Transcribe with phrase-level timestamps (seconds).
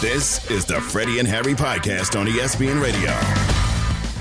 [0.00, 3.10] This is the Freddie and Harry podcast on ESPN Radio.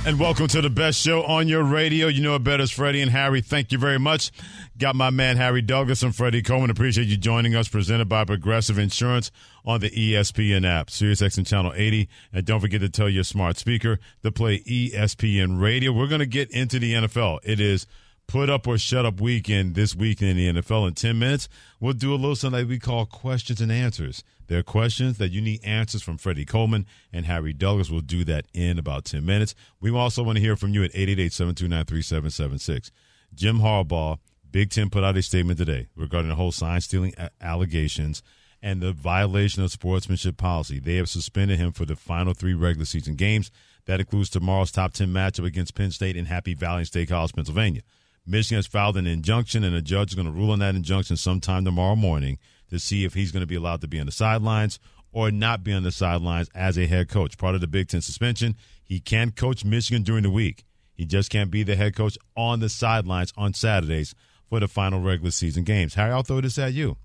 [0.09, 2.07] And welcome to the best show on your radio.
[2.07, 3.41] You know it better as Freddie and Harry.
[3.41, 4.31] Thank you very much.
[4.77, 6.69] Got my man Harry Douglas and Freddie Coleman.
[6.69, 7.67] Appreciate you joining us.
[7.67, 9.31] Presented by Progressive Insurance
[9.65, 12.07] on the ESPN app, SiriusXM Channel 80.
[12.31, 15.91] And don't forget to tell your smart speaker to play ESPN Radio.
[15.91, 17.39] We're going to get into the NFL.
[17.43, 17.85] It is
[18.27, 21.49] put up or shut up weekend this weekend in the NFL in 10 minutes.
[21.81, 24.23] We'll do a little something we call questions and answers.
[24.47, 27.89] There are questions that you need answers from Freddie Coleman and Harry Douglas.
[27.89, 29.55] We'll do that in about 10 minutes.
[29.79, 32.91] We also want to hear from you at 888-729-3776.
[33.33, 38.23] Jim Harbaugh, Big Ten put out a statement today regarding the whole sign stealing allegations
[38.61, 40.79] and the violation of sportsmanship policy.
[40.79, 43.51] They have suspended him for the final three regular season games.
[43.85, 47.81] That includes tomorrow's top 10 matchup against Penn State in Happy Valley State College, Pennsylvania.
[48.25, 51.15] Michigan has filed an injunction, and a judge is going to rule on that injunction
[51.15, 52.39] sometime tomorrow morning
[52.75, 54.79] to see if he's going to be allowed to be on the sidelines
[55.11, 57.37] or not be on the sidelines as a head coach.
[57.37, 60.65] Part of the Big Ten suspension, he can coach Michigan during the week.
[60.93, 64.13] He just can't be the head coach on the sidelines on Saturdays
[64.49, 65.95] for the final regular season games.
[65.95, 66.97] Harry, I'll throw this at you.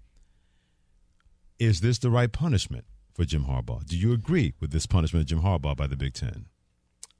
[1.58, 3.86] Is this the right punishment for Jim Harbaugh?
[3.86, 6.46] Do you agree with this punishment of Jim Harbaugh by the Big Ten?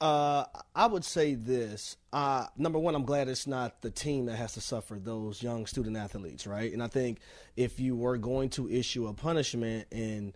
[0.01, 1.97] Uh, I would say this.
[2.13, 5.67] Uh, number one, I'm glad it's not the team that has to suffer those young
[5.67, 6.73] student athletes, right?
[6.73, 7.19] And I think
[7.57, 10.35] if you were going to issue a punishment and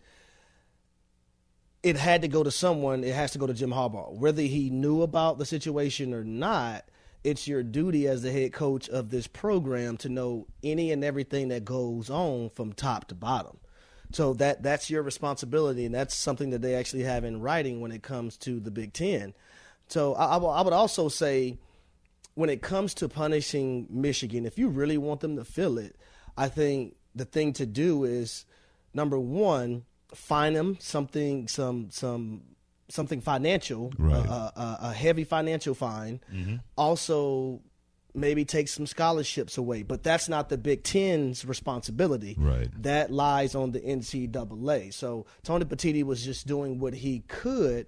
[1.82, 4.12] it had to go to someone, it has to go to Jim Harbaugh.
[4.12, 6.84] Whether he knew about the situation or not,
[7.22, 11.48] it's your duty as the head coach of this program to know any and everything
[11.48, 13.58] that goes on from top to bottom.
[14.12, 17.92] So that that's your responsibility, and that's something that they actually have in writing when
[17.92, 19.34] it comes to the Big Ten.
[19.88, 21.58] So I, I would also say,
[22.34, 25.96] when it comes to punishing Michigan, if you really want them to feel it,
[26.36, 28.44] I think the thing to do is
[28.92, 29.84] number one,
[30.14, 32.42] fine them something, some some
[32.88, 34.26] something financial, right.
[34.26, 36.20] uh, uh, a heavy financial fine.
[36.32, 36.56] Mm-hmm.
[36.76, 37.60] Also,
[38.14, 42.36] maybe take some scholarships away, but that's not the Big Ten's responsibility.
[42.38, 42.68] Right.
[42.82, 44.92] That lies on the NCAA.
[44.94, 47.86] So Tony Petitti was just doing what he could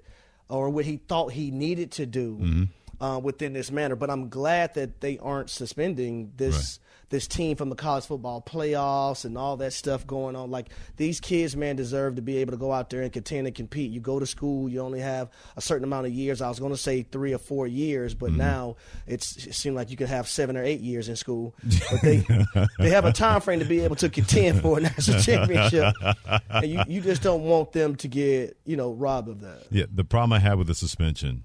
[0.49, 3.05] or what he thought he needed to do mm-hmm.
[3.05, 3.97] uh, within this manner.
[3.97, 9.25] But I'm glad that they aren't suspending this this team from the college football playoffs
[9.25, 10.51] and all that stuff going on.
[10.51, 13.55] Like these kids, man, deserve to be able to go out there and contend and
[13.55, 13.93] compete.
[13.93, 16.41] You go to school, you only have a certain amount of years.
[16.41, 18.39] I was going to say three or four years, but mm-hmm.
[18.39, 21.55] now it's it seems like you can have seven or eight years in school.
[21.91, 22.25] But they
[22.79, 25.95] they have a time frame to be able to contend for a national championship,
[26.51, 29.67] and you you just don't want them to get you know robbed of that.
[29.71, 31.45] Yeah, the problem I have with the suspension,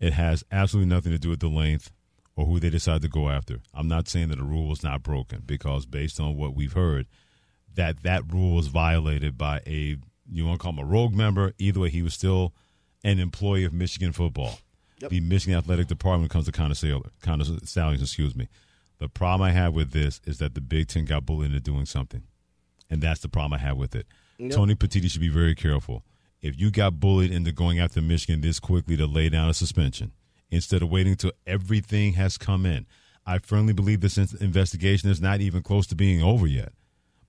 [0.00, 1.90] it has absolutely nothing to do with the length
[2.36, 3.60] or who they decide to go after.
[3.74, 7.06] I'm not saying that the rule was not broken because based on what we've heard,
[7.74, 9.96] that that rule was violated by a
[10.30, 11.52] you want to call him a rogue member.
[11.58, 12.52] Either way, he was still
[13.04, 14.58] an employee of Michigan football.
[15.00, 15.10] Yep.
[15.10, 18.48] The Michigan Athletic Department comes to kind of sailor, kind of stallions, excuse me.
[18.98, 21.86] The problem I have with this is that the Big Ten got bullied into doing
[21.86, 22.22] something,
[22.90, 24.06] and that's the problem I have with it.
[24.38, 24.50] Yep.
[24.52, 26.02] Tony Petitti should be very careful.
[26.40, 30.12] If you got bullied into going after Michigan this quickly to lay down a suspension,
[30.50, 32.86] instead of waiting until everything has come in.
[33.26, 36.72] I firmly believe this investigation is not even close to being over yet.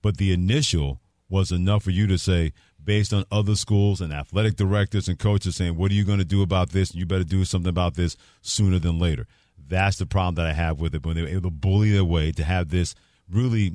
[0.00, 2.52] But the initial was enough for you to say,
[2.82, 6.24] based on other schools and athletic directors and coaches saying, What are you going to
[6.24, 6.94] do about this?
[6.94, 9.26] You better do something about this sooner than later.
[9.58, 12.04] That's the problem that I have with it when they were able to bully their
[12.04, 12.94] way to have this
[13.28, 13.72] really,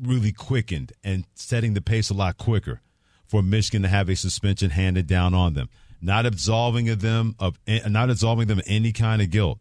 [0.00, 2.80] really quickened and setting the pace a lot quicker
[3.26, 5.70] for Michigan to have a suspension handed down on them
[6.02, 9.58] not absolving of them of eh, not absolving them of any kind of guilt.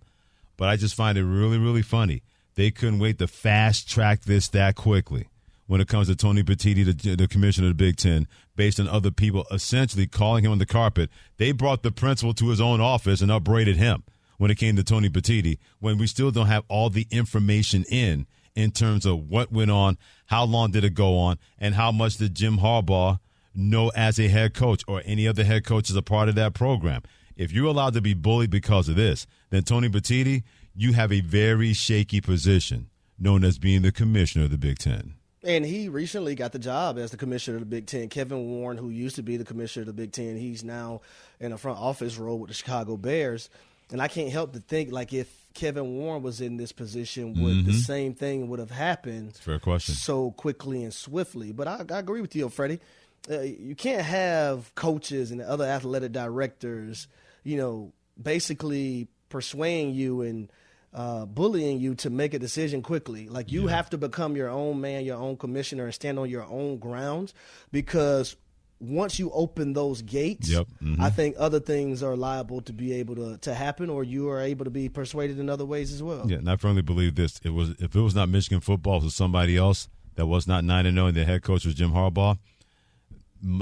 [0.57, 2.23] But I just find it really, really funny.
[2.55, 5.27] They couldn't wait to fast track this that quickly
[5.67, 8.27] when it comes to Tony Petitti, the, the commissioner of the Big Ten,
[8.57, 11.09] based on other people essentially calling him on the carpet.
[11.37, 14.03] They brought the principal to his own office and upbraided him
[14.37, 18.25] when it came to Tony Petitti, when we still don't have all the information in
[18.53, 22.17] in terms of what went on, how long did it go on, and how much
[22.17, 23.19] did Jim Harbaugh–
[23.53, 26.53] know as a head coach or any other head coach as a part of that
[26.53, 27.01] program.
[27.35, 30.43] If you're allowed to be bullied because of this, then Tony Petitti,
[30.75, 35.15] you have a very shaky position known as being the commissioner of the Big Ten.
[35.43, 38.09] And he recently got the job as the commissioner of the Big Ten.
[38.09, 41.01] Kevin Warren, who used to be the commissioner of the Big Ten, he's now
[41.39, 43.49] in a front office role with the Chicago Bears.
[43.91, 47.55] And I can't help to think, like, if Kevin Warren was in this position, would
[47.55, 47.67] mm-hmm.
[47.67, 49.35] the same thing would have happened?
[49.35, 49.95] Fair question.
[49.95, 51.51] So quickly and swiftly.
[51.51, 52.79] But I, I agree with you, Freddie.
[53.29, 57.07] Uh, you can't have coaches and other athletic directors,
[57.43, 60.51] you know, basically persuading you and
[60.93, 63.29] uh, bullying you to make a decision quickly.
[63.29, 63.75] Like you yeah.
[63.75, 67.33] have to become your own man, your own commissioner, and stand on your own grounds
[67.71, 68.35] because
[68.81, 70.67] once you open those gates, yep.
[70.81, 71.01] mm-hmm.
[71.01, 74.41] I think other things are liable to be able to, to happen, or you are
[74.41, 76.29] able to be persuaded in other ways as well.
[76.29, 79.03] Yeah, and I firmly believe this: it was if it was not Michigan football, it
[79.03, 81.75] was somebody else that was not nine and zero, oh and the head coach was
[81.75, 82.37] Jim Harbaugh.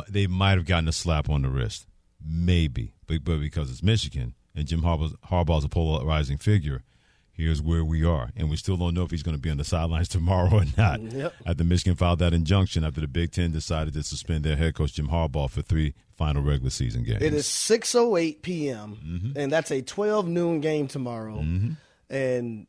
[0.10, 1.88] They might have gotten a slap on the wrist,
[2.26, 6.84] maybe, but, but because it's Michigan and Jim Harbaugh's, Harbaugh's a polarizing figure,
[7.32, 8.30] here's where we are.
[8.36, 10.66] And we still don't know if he's going to be on the sidelines tomorrow or
[10.78, 11.02] not.
[11.02, 11.34] Yep.
[11.46, 14.94] After Michigan filed that injunction after the Big Ten decided to suspend their head coach
[14.94, 17.22] Jim Harbaugh for three final regular season games.
[17.22, 19.40] It is 6.08 p.m., mm-hmm.
[19.40, 21.38] and that's a 12 noon game tomorrow.
[21.38, 22.14] Mm-hmm.
[22.14, 22.68] And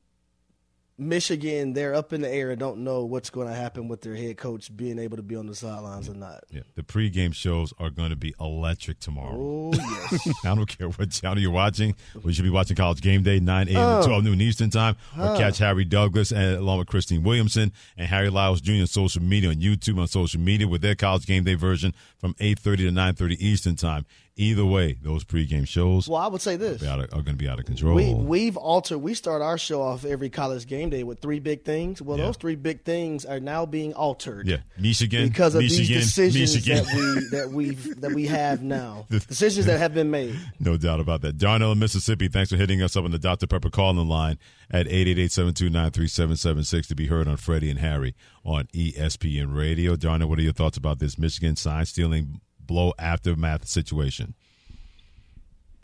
[1.01, 4.15] Michigan, they're up in the air and don't know what's going to happen with their
[4.15, 6.13] head coach being able to be on the sidelines yeah.
[6.13, 6.45] or not.
[6.51, 9.37] Yeah, the pregame shows are going to be electric tomorrow.
[9.37, 11.95] Oh yes, I don't care what channel you're watching.
[12.23, 13.77] We should be watching College Game Day, 9 a.m.
[13.77, 17.23] Uh, to 12 noon Eastern Time, or uh, catch Harry Douglas and along with Christine
[17.23, 18.83] Williamson and Harry Lyles Jr.
[18.83, 22.35] on social media on YouTube on social media with their College Game Day version from
[22.35, 24.05] 8:30 to 9:30 Eastern Time.
[24.37, 26.09] Either way, those pregame shows.
[26.09, 27.95] Well, I would say this are, are going to be out of control.
[27.95, 28.99] We, we've altered.
[28.99, 32.01] We start our show off every college game day with three big things.
[32.01, 32.25] Well, yeah.
[32.25, 34.47] those three big things are now being altered.
[34.47, 36.85] Yeah, Michigan because of Michigan, these decisions Michigan.
[36.85, 39.05] that we that we that we have now.
[39.11, 40.39] decisions that have been made.
[40.63, 41.39] No doubt about that.
[41.39, 44.39] Darnell in Mississippi, thanks for hitting us up on the Dr Pepper calling line
[44.71, 49.97] at 888-729-3776 to be heard on Freddie and Harry on ESPN Radio.
[49.97, 54.35] Darnell, what are your thoughts about this Michigan sign stealing blow aftermath situation?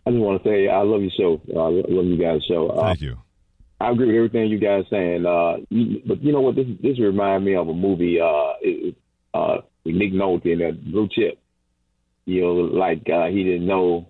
[0.05, 1.41] I just want to say I love your show.
[1.53, 2.69] Uh, I love you guys' show.
[2.69, 3.17] Uh, Thank you.
[3.81, 5.25] I agree with everything you guys saying.
[5.25, 6.55] Uh, you, but you know what?
[6.55, 8.21] This this reminds me of a movie.
[8.21, 8.95] Uh, it,
[9.33, 11.37] uh, with Nick Nolte in that Blue Chip.
[12.25, 14.07] You know, like uh, he didn't know,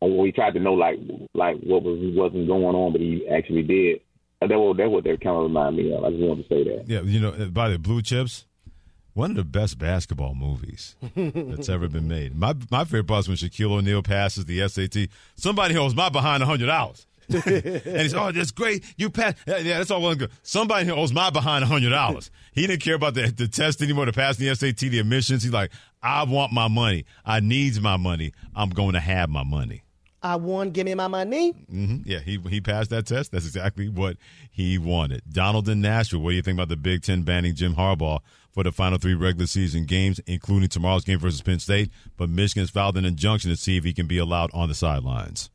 [0.00, 0.98] or he tried to know like
[1.32, 4.00] like what was wasn't going on, but he actually did.
[4.42, 6.04] And that what that what they kind of remind me of.
[6.04, 6.84] I just wanted to say that.
[6.86, 8.44] Yeah, you know, by the Blue Chips
[9.14, 12.36] one of the best basketball movies that's ever been made.
[12.36, 15.08] My my favorite part is when Shaquille O'Neal passes the SAT.
[15.36, 17.06] Somebody owes my behind a hundred dollars.
[17.30, 20.92] and he's oh that's great you pass yeah, yeah that's all well good somebody who
[20.92, 24.12] owes my behind a hundred dollars he didn't care about the, the test anymore to
[24.12, 25.72] pass the SAT the admissions he's like
[26.02, 29.84] I want my money I needs my money I'm going to have my money
[30.24, 30.70] I won.
[30.70, 31.52] Give me my money.
[31.52, 31.96] Mm-hmm.
[32.06, 33.30] Yeah, he he passed that test.
[33.32, 34.16] That's exactly what
[34.50, 35.20] he wanted.
[35.30, 36.20] Donald in Nashville.
[36.20, 38.20] What do you think about the Big Ten banning Jim Harbaugh
[38.54, 41.90] for the final three regular season games, including tomorrow's game versus Penn State?
[42.16, 45.50] But Michigan's filed an injunction to see if he can be allowed on the sidelines.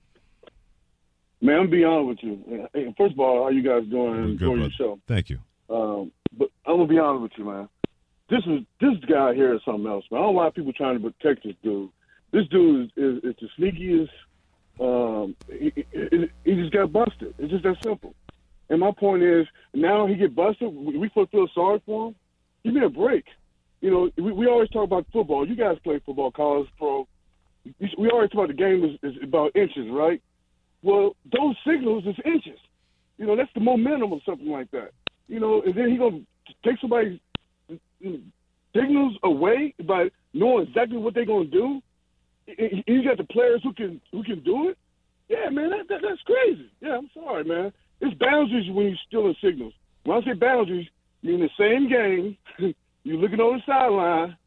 [1.42, 2.68] Man, I'm be honest with you.
[2.74, 4.32] Hey, first of all, how you guys doing?
[4.32, 5.00] Enjoy your show.
[5.08, 5.40] Thank you.
[5.70, 7.70] Um, but I'm gonna be honest with you, man.
[8.30, 10.20] This is this guy here is something else, man.
[10.20, 11.90] I don't know why people trying to protect this dude.
[12.32, 14.10] This dude is, is, is the sneakiest
[14.80, 17.34] um, he, he, he just got busted.
[17.38, 18.16] It's just that simple.
[18.70, 20.74] And my point is, now he get busted.
[20.74, 22.16] We feel feel sorry for him.
[22.64, 23.26] Give me a break.
[23.82, 25.48] You know, we, we always talk about football.
[25.48, 27.08] You guys play football, college, pro.
[27.98, 30.22] We always talk about the game is, is about inches, right?
[30.82, 32.60] Well, those signals is inches.
[33.18, 34.92] You know, that's the momentum of something like that.
[35.28, 36.22] You know, and then he gonna
[36.66, 37.20] take somebody's
[38.74, 41.82] signals away by knowing exactly what they're gonna do
[42.58, 44.78] you got the players who can who can do it.
[45.28, 46.70] Yeah, man, that, that, that's crazy.
[46.82, 47.72] Yeah, I'm sorry, man.
[48.02, 49.74] It's boundaries when you're stealing signals.
[50.04, 50.88] When I say boundaries,
[51.22, 52.38] you're in the same game,
[53.04, 54.38] you're looking on the sideline,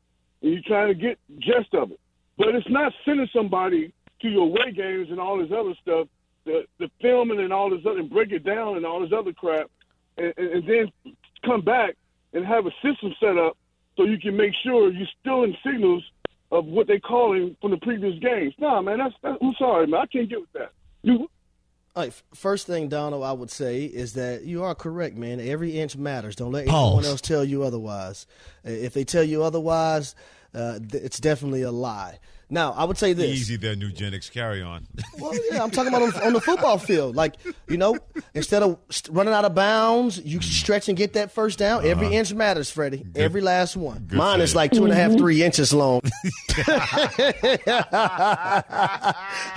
[0.42, 2.00] and you're trying to get gist of it.
[2.38, 6.08] But it's not sending somebody to your away games and all this other stuff,
[6.44, 9.32] the the filming and all this other, and break it down and all this other
[9.32, 9.70] crap,
[10.16, 11.14] and, and, and then
[11.44, 11.94] come back
[12.32, 13.56] and have a system set up
[13.96, 16.02] so you can make sure you're stealing signals
[16.50, 18.54] of what they call him from the previous games.
[18.58, 20.72] Nah, man, that's, that's I'm sorry, man, I can't get with that.
[21.02, 21.28] You.
[21.94, 25.40] All right, first thing, Donald, I would say is that you are correct, man.
[25.40, 26.34] Every inch matters.
[26.34, 26.86] Don't let Pause.
[26.86, 28.26] anyone else tell you otherwise.
[28.64, 30.14] If they tell you otherwise,
[30.54, 32.18] uh, it's definitely a lie.
[32.52, 33.30] Now, I would say this.
[33.30, 34.30] Easy there, Nugenics.
[34.30, 34.86] Carry on.
[35.18, 37.14] Well, yeah, I'm talking about on, on the football field.
[37.14, 37.34] Like,
[37.68, 37.96] you know,
[38.34, 38.78] instead of
[39.10, 41.80] running out of bounds, you stretch and get that first down.
[41.80, 41.88] Uh-huh.
[41.88, 43.06] Every inch matters, Freddie.
[43.14, 44.08] Every last one.
[44.10, 44.56] Mine is save.
[44.56, 46.00] like two and a half, three inches long.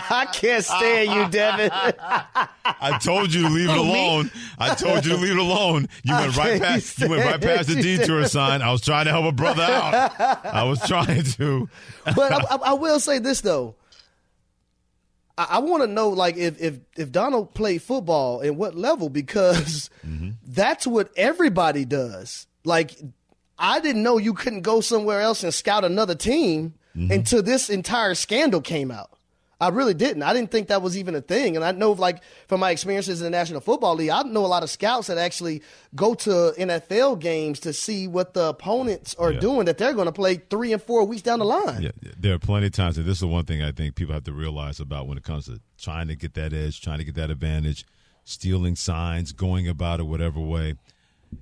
[0.08, 1.72] I can't stand you, Devin.
[1.74, 4.32] I told you to leave it oh, alone.
[4.60, 5.88] I told you to leave it alone.
[6.04, 7.00] You went right past.
[7.00, 8.62] You went right past the detour sign.
[8.62, 10.46] I was trying to help a brother out.
[10.46, 11.70] I was trying to.
[12.06, 13.76] but I, I, I will say this though.
[15.38, 19.10] I, I want to know, like, if if if Donald played football and what level,
[19.10, 20.32] because mm-hmm.
[20.48, 22.48] that's what everybody does.
[22.64, 22.96] Like,
[23.58, 27.12] I didn't know you couldn't go somewhere else and scout another team mm-hmm.
[27.12, 29.15] until this entire scandal came out.
[29.62, 30.22] I really didn't.
[30.24, 31.56] I didn't think that was even a thing.
[31.56, 34.48] And I know, like, from my experiences in the National Football League, I know a
[34.48, 35.62] lot of scouts that actually
[35.96, 39.40] go to NFL games to see what the opponents are Yeah.
[39.40, 41.82] doing that they're going to play three and four weeks down the line.
[41.84, 44.14] Yeah, there are plenty of times, and this is the one thing I think people
[44.14, 47.06] have to realize about when it comes to trying to get that edge, trying to
[47.06, 47.86] get that advantage,
[48.26, 50.76] stealing signs, going about it whatever way.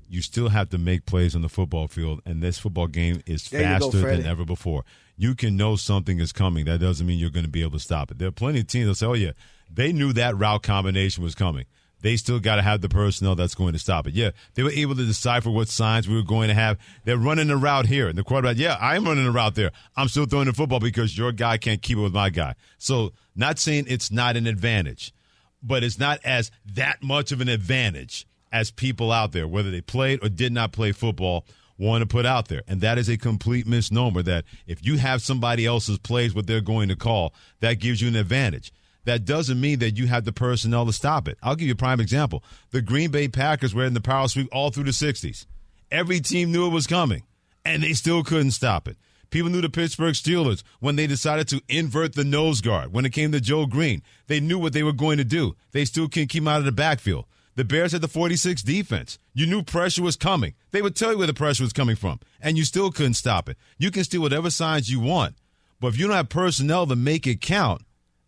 [0.10, 3.46] You still have to make plays on the football field, and this football game is
[3.50, 4.86] There you go, faster than ever before.
[5.16, 6.66] You can know something is coming.
[6.66, 8.18] That doesn't mean you're going to be able to stop it.
[8.18, 9.32] There are plenty of teams that say, "Oh yeah,
[9.72, 11.66] they knew that route combination was coming."
[12.04, 14.14] They still got to have the personnel that's going to stop it.
[14.14, 16.78] Yeah, they were able to decipher what signs we were going to have.
[17.06, 19.72] They're running the route here, and the quarterback, yeah, I'm running the route there.
[19.96, 22.56] I'm still throwing the football because your guy can't keep it with my guy.
[22.78, 25.14] So, not saying it's not an advantage,
[25.64, 29.82] but it's not as that much of an advantage as people out there, whether they
[29.82, 31.46] played or did not play football,
[31.84, 32.64] want to put out there.
[32.68, 36.62] And that is a complete misnomer that if you have somebody else's plays what they're
[36.62, 38.72] going to call, that gives you an advantage.
[39.06, 41.38] That doesn't mean that you have the personnel to stop it.
[41.44, 42.44] I'll give you a prime example.
[42.72, 45.46] The Green Bay Packers were in the power sweep all through the 60s.
[45.92, 47.24] Every team knew it was coming,
[47.66, 48.98] and they still couldn't stop it.
[49.30, 52.94] People knew the Pittsburgh Steelers when they decided to invert the nose guard.
[52.94, 55.56] When it came to Joe Greene, they knew what they were going to do.
[55.72, 57.26] They still couldn't keep him out of the backfield.
[57.56, 59.20] The Bears had the 46 defense.
[59.36, 60.56] You knew pressure was coming.
[60.72, 63.48] They would tell you where the pressure was coming from, and you still couldn't stop
[63.48, 63.58] it.
[63.78, 65.36] You can steal whatever signs you want,
[65.80, 67.84] but if you don't have personnel to make it count,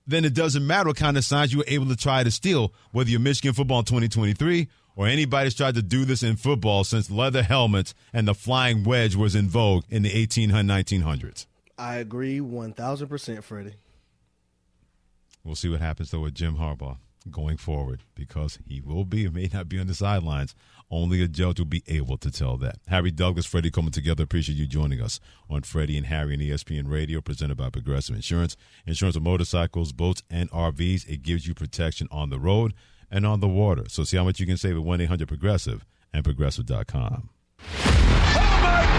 [0.06, 2.72] then it doesn't matter what kind of signs you were able to try to steal,
[2.92, 7.10] whether you're Michigan football in 2023 or anybody's tried to do this in football since
[7.10, 10.52] leather helmets and the flying wedge was in vogue in the 1800s,
[11.02, 11.48] 1900s.
[11.80, 13.74] I agree 1000%, Freddie.
[15.44, 16.98] We'll see what happens though with Jim Harbaugh
[17.30, 20.56] going forward because he will be, may not be on the sidelines.
[20.92, 22.78] Only a judge will be able to tell that.
[22.88, 24.24] Harry Douglas, Freddie coming together.
[24.24, 28.56] Appreciate you joining us on Freddie and Harry and ESPN Radio, presented by Progressive Insurance.
[28.86, 31.08] Insurance of motorcycles, boats, and RVs.
[31.10, 32.74] It gives you protection on the road
[33.10, 33.86] and on the water.
[33.88, 37.30] So see how much you can save at 1 800 Progressive and Progressive.com.
[37.78, 38.96] Oh,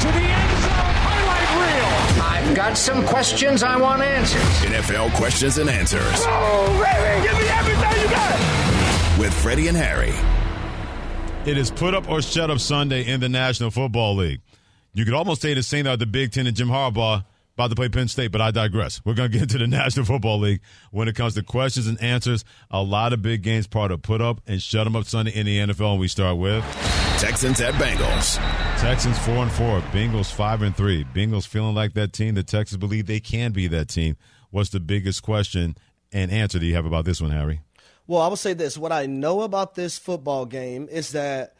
[0.00, 0.39] to the end zone, highlight reel.
[2.22, 4.42] I've got some questions I want answers.
[4.70, 9.18] NFL questions and answers Oh, baby, give me everything you got.
[9.18, 10.12] with Freddie and Harry.
[11.50, 14.40] It is put up or shut up Sunday in the National Football League.
[14.92, 17.24] You could almost say the same about the Big Ten and Jim Harbaugh
[17.54, 19.00] about to play Penn State, but I digress.
[19.04, 20.60] We're going to get into the National Football League
[20.90, 22.44] when it comes to questions and answers.
[22.70, 25.46] A lot of big games part of put up and shut them up Sunday in
[25.46, 25.92] the NFL.
[25.92, 26.62] And we start with
[27.20, 28.36] Texans at Bengals.
[28.80, 31.04] Texans four and four, Bengals five and three.
[31.04, 32.34] Bengals feeling like that team.
[32.34, 34.16] The Texans believe they can be that team.
[34.48, 35.76] What's the biggest question
[36.14, 37.60] and answer do you have about this one, Harry?
[38.06, 38.78] Well, I would say this.
[38.78, 41.56] What I know about this football game is that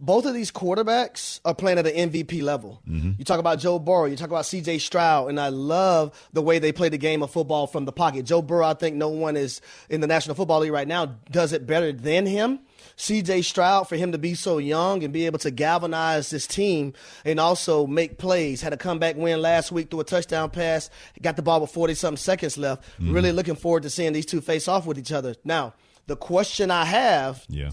[0.00, 2.82] both of these quarterbacks are playing at an MVP level.
[2.88, 3.12] Mm-hmm.
[3.16, 6.58] You talk about Joe Burrow, you talk about CJ Stroud, and I love the way
[6.58, 8.24] they play the game of football from the pocket.
[8.24, 11.52] Joe Burrow, I think no one is in the National Football League right now does
[11.52, 12.58] it better than him.
[12.96, 16.92] CJ Stroud, for him to be so young and be able to galvanize this team
[17.24, 21.36] and also make plays, had a comeback win last week through a touchdown pass, got
[21.36, 22.82] the ball with 40 something seconds left.
[23.00, 23.12] Mm-hmm.
[23.12, 25.34] Really looking forward to seeing these two face off with each other.
[25.44, 25.74] Now,
[26.06, 27.70] the question I have Yeah.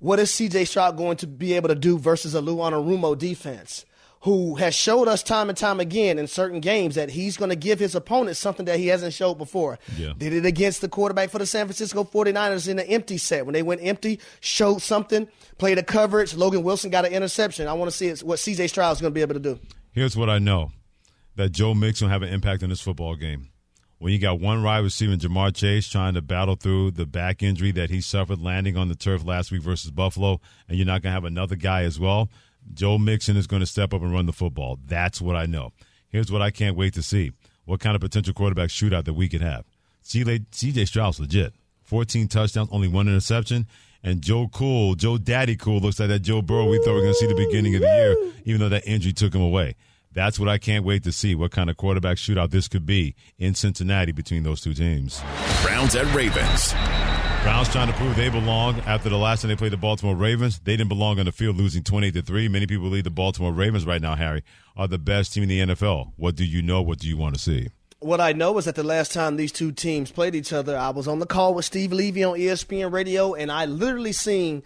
[0.00, 3.84] what is CJ Stroud going to be able to do versus a Lou Anarumo defense?
[4.24, 7.56] Who has showed us time and time again in certain games that he's going to
[7.56, 9.78] give his opponent something that he hasn't showed before.
[9.96, 10.14] Yeah.
[10.16, 13.44] Did it against the quarterback for the San Francisco 49ers in the empty set.
[13.44, 15.28] When they went empty, showed something,
[15.58, 16.34] played a coverage.
[16.34, 17.68] Logan Wilson got an interception.
[17.68, 19.58] I want to see what CJ Stroud is going to be able to do.
[19.92, 20.72] Here's what I know
[21.36, 23.50] that Joe Mixon will have an impact in this football game.
[23.98, 27.72] When you got one wide receiver, Ja'Marr Chase, trying to battle through the back injury
[27.72, 31.10] that he suffered landing on the turf last week versus Buffalo, and you're not going
[31.10, 32.28] to have another guy as well,
[32.72, 34.78] Joe Mixon is going to step up and run the football.
[34.86, 35.72] That's what I know.
[36.08, 37.32] Here's what I can't wait to see
[37.64, 39.64] what kind of potential quarterback shootout that we could have.
[40.04, 41.54] CJ Stroud's legit.
[41.84, 43.66] 14 touchdowns, only one interception.
[44.02, 47.00] And Joe Cool, Joe Daddy Cool, looks like that Joe Burrow we thought we were
[47.00, 49.76] going to see the beginning of the year, even though that injury took him away.
[50.12, 51.34] That's what I can't wait to see.
[51.34, 55.22] What kind of quarterback shootout this could be in Cincinnati between those two teams.
[55.62, 56.74] Browns at Ravens.
[57.44, 60.60] Browns trying to prove they belong after the last time they played the Baltimore Ravens.
[60.60, 62.48] They didn't belong on the field, losing 28 to three.
[62.48, 64.42] Many people believe the Baltimore Ravens right now, Harry,
[64.78, 66.12] are the best team in the NFL.
[66.16, 66.80] What do you know?
[66.80, 67.68] What do you want to see?
[67.98, 70.88] What I know is that the last time these two teams played each other, I
[70.88, 74.62] was on the call with Steve Levy on ESPN Radio, and I literally seen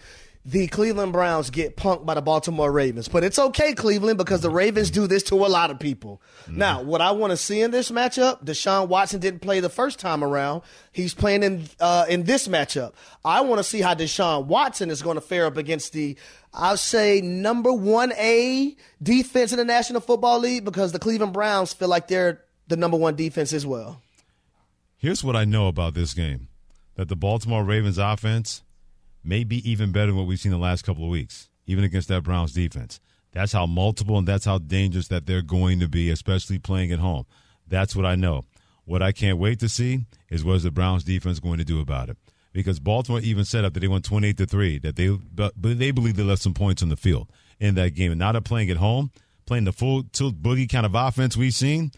[0.48, 3.06] the Cleveland Browns get punked by the Baltimore Ravens.
[3.06, 6.22] But it's okay, Cleveland, because the Ravens do this to a lot of people.
[6.44, 6.58] Mm-hmm.
[6.58, 9.98] Now, what I want to see in this matchup, Deshaun Watson didn't play the first
[9.98, 10.62] time around.
[10.90, 12.94] He's playing in uh, in this matchup.
[13.26, 16.16] I want to see how Deshaun Watson is going to fare up against the,
[16.54, 21.74] I'll say, number one A defense in the National Football League because the Cleveland Browns
[21.74, 24.00] feel like they're the number one defense as well.
[24.96, 26.48] Here's what I know about this game
[26.94, 28.62] that the Baltimore Ravens offense
[29.28, 32.08] may be even better than what we've seen the last couple of weeks, even against
[32.08, 32.98] that Browns defense.
[33.32, 36.98] That's how multiple and that's how dangerous that they're going to be, especially playing at
[36.98, 37.26] home.
[37.66, 38.46] That's what I know.
[38.86, 41.80] What I can't wait to see is what is the Browns defense going to do
[41.80, 42.16] about it.
[42.54, 46.16] Because Baltimore even said that they won 28 to 3 that they but they believe
[46.16, 47.30] they left some points on the field
[47.60, 48.10] in that game.
[48.10, 49.12] And now they're playing at home,
[49.44, 51.92] playing the full tilt boogie kind of offense we've seen.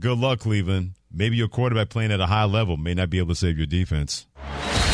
[0.00, 0.94] Good luck, Cleveland.
[1.12, 3.66] Maybe your quarterback playing at a high level may not be able to save your
[3.66, 4.26] defense.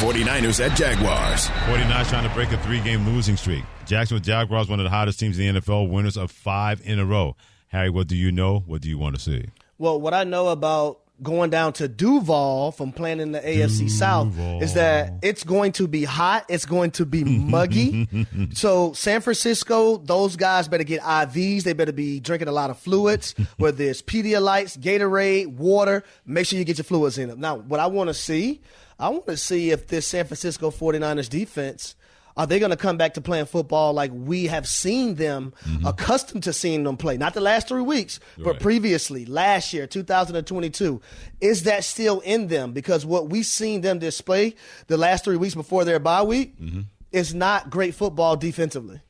[0.01, 1.49] 49ers at Jaguars.
[1.67, 3.63] 49ers trying to break a three game losing streak.
[3.85, 7.05] Jacksonville Jaguars, one of the hottest teams in the NFL, winners of five in a
[7.05, 7.37] row.
[7.69, 8.61] Harry, what do you know?
[8.61, 9.45] What do you want to see?
[9.77, 13.89] Well, what I know about going down to Duval from playing in the AFC Duval.
[13.89, 16.47] South is that it's going to be hot.
[16.49, 18.09] It's going to be muggy.
[18.53, 21.63] so San Francisco, those guys better get IVs.
[21.63, 26.05] They better be drinking a lot of fluids, whether it's Pedialytes, Gatorade, water.
[26.25, 27.41] Make sure you get your fluids in them.
[27.41, 28.61] Now, what I want to see
[29.01, 31.95] I want to see if this San Francisco 49ers defense
[32.41, 35.87] are they going to come back to playing football like we have seen them mm-hmm.
[35.87, 37.19] accustomed to seeing them play?
[37.19, 38.45] Not the last three weeks, right.
[38.47, 41.03] but previously, last year, 2022.
[41.43, 42.73] Is that still in them?
[42.73, 44.55] Because what we've seen them display
[44.87, 46.81] the last three weeks before their bye week mm-hmm.
[47.13, 49.03] is not great football defensively.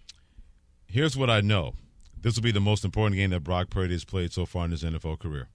[0.89, 1.75] Here's what I know
[2.21, 4.73] this will be the most important game that Brock Purdy has played so far in
[4.73, 5.47] his NFL career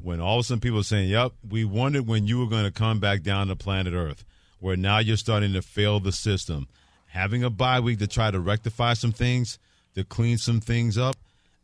[0.00, 2.64] when all of a sudden people are saying, "Yep, we wondered when you were going
[2.64, 4.24] to come back down to planet Earth,"
[4.60, 6.68] where now you're starting to fail the system.
[7.12, 9.58] Having a bye week to try to rectify some things,
[9.94, 11.16] to clean some things up,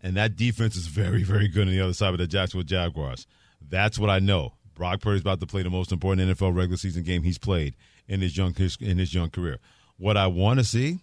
[0.02, 3.26] and that defense is very, very good on the other side of the Jacksonville Jaguars.
[3.66, 4.52] That's what I know.
[4.74, 7.74] Brock Purdy's about to play the most important NFL regular season game he's played
[8.06, 9.58] in his young in his young career.
[9.96, 10.98] What I want to see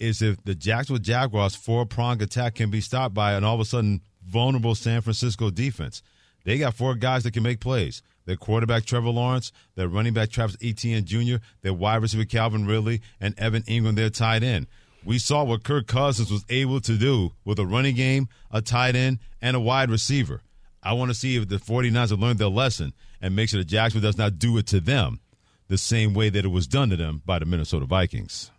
[0.00, 3.60] is if the Jacksonville Jaguars' four prong attack can be stopped by an all of
[3.60, 6.02] a sudden vulnerable San Francisco defense.
[6.48, 8.00] They got four guys that can make plays.
[8.24, 13.02] Their quarterback Trevor Lawrence, their running back Travis Etienne Jr., their wide receiver Calvin Ridley,
[13.20, 14.66] and Evan Engram, They're tied in.
[15.04, 18.96] We saw what Kirk Cousins was able to do with a running game, a tight
[18.96, 20.40] end, and a wide receiver.
[20.82, 23.68] I want to see if the 49ers have learned their lesson and make sure that
[23.68, 25.20] Jacksonville does not do it to them
[25.68, 28.50] the same way that it was done to them by the Minnesota Vikings.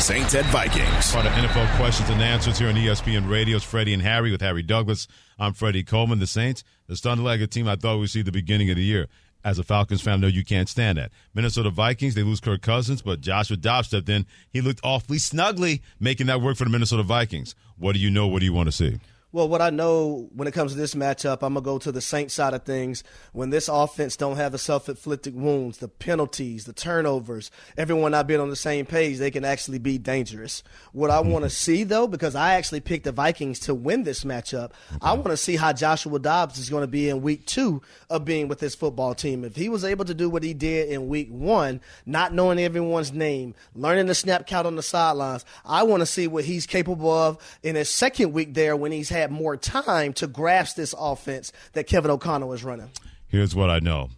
[0.00, 1.12] Saints at Vikings.
[1.12, 3.56] Part of NFL questions and answers here on ESPN Radio.
[3.56, 5.08] It's Freddie and Harry with Harry Douglas.
[5.38, 6.18] I'm Freddie Coleman.
[6.18, 9.08] The Saints, the leg team I thought we'd see the beginning of the year.
[9.44, 11.10] As a Falcons fan, I know you can't stand that.
[11.34, 14.26] Minnesota Vikings, they lose Kirk Cousins, but Joshua Dobbs stepped in.
[14.50, 17.54] He looked awfully snugly making that work for the Minnesota Vikings.
[17.78, 18.26] What do you know?
[18.26, 18.98] What do you want to see?
[19.34, 22.00] Well, what I know when it comes to this matchup, I'm gonna go to the
[22.00, 23.02] Saints side of things.
[23.32, 28.38] When this offense don't have the self-inflicted wounds, the penalties, the turnovers, everyone not being
[28.38, 30.62] on the same page, they can actually be dangerous.
[30.92, 31.48] What I want to mm-hmm.
[31.48, 34.98] see though, because I actually picked the Vikings to win this matchup, okay.
[35.02, 38.24] I want to see how Joshua Dobbs is going to be in Week Two of
[38.24, 39.42] being with this football team.
[39.42, 43.12] If he was able to do what he did in Week One, not knowing everyone's
[43.12, 47.10] name, learning the snap count on the sidelines, I want to see what he's capable
[47.10, 50.94] of in his second week there when he's had had more time to grasp this
[50.98, 52.90] offense that Kevin O'Connell is running.
[53.26, 54.10] Here's what I know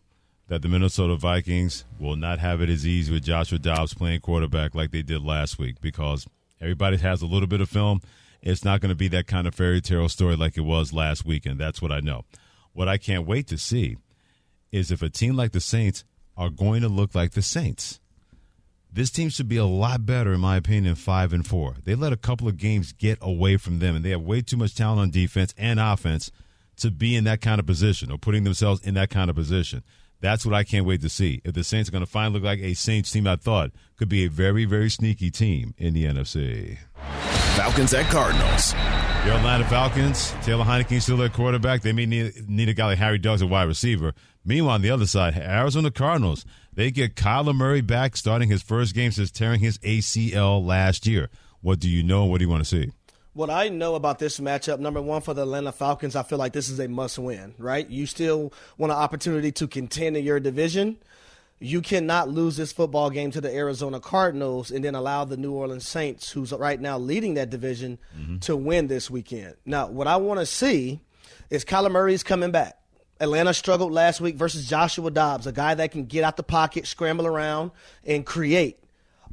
[0.49, 4.75] that the Minnesota Vikings will not have it as easy with Joshua Dobbs playing quarterback
[4.75, 6.27] like they did last week because
[6.61, 8.01] everybody has a little bit of film.
[8.43, 11.25] It's not going to be that kind of fairy tale story like it was last
[11.25, 11.61] weekend.
[11.61, 12.25] That's what I know.
[12.73, 13.97] What I can't wait to see
[14.73, 16.05] is if a team like the Saints
[16.37, 18.01] are going to look like the Saints.
[18.97, 21.75] This team should be a lot better, in my opinion, five and four.
[21.85, 24.57] They let a couple of games get away from them, and they have way too
[24.57, 26.31] much talent on defense and offense
[26.79, 29.83] to be in that kind of position or putting themselves in that kind of position.
[30.23, 31.43] That's what I can't wait to see.
[31.45, 34.09] If the Saints are going to finally look like a Saints team, I thought could
[34.09, 36.79] be a very, very sneaky team in the NFC.
[37.57, 38.73] Falcons at Cardinals.
[38.73, 41.81] The Atlanta Falcons, Taylor Heinicke still their quarterback.
[41.81, 44.13] They may need, need a guy like Harry Douglas, a wide receiver.
[44.45, 48.95] Meanwhile, on the other side, Arizona Cardinals, they get Kyler Murray back starting his first
[48.95, 51.31] game since tearing his ACL last year.
[51.63, 52.27] What do you know?
[52.27, 52.93] What do you want to see?
[53.33, 56.53] What I know about this matchup, number one for the Atlanta Falcons, I feel like
[56.53, 57.89] this is a must win, right?
[57.89, 60.99] You still want an opportunity to contend in your division.
[61.59, 65.53] You cannot lose this football game to the Arizona Cardinals and then allow the New
[65.53, 68.39] Orleans Saints, who's right now leading that division, mm-hmm.
[68.41, 69.55] to win this weekend.
[69.65, 71.01] Now, what I want to see
[71.49, 72.79] is Kyler Murray's coming back.
[73.19, 76.87] Atlanta struggled last week versus Joshua Dobbs, a guy that can get out the pocket,
[76.87, 77.71] scramble around,
[78.05, 78.79] and create.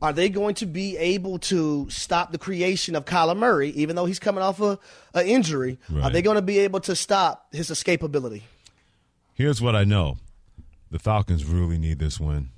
[0.02, 4.06] Are they going to be able to stop the creation of Kyler Murray, even though
[4.06, 4.80] he's coming off a,
[5.14, 5.78] a injury?
[5.90, 6.06] Right.
[6.06, 8.44] Are they going to be able to stop his escapability?
[9.34, 10.18] Here's what I know:
[10.94, 12.52] the Falcons really need this win.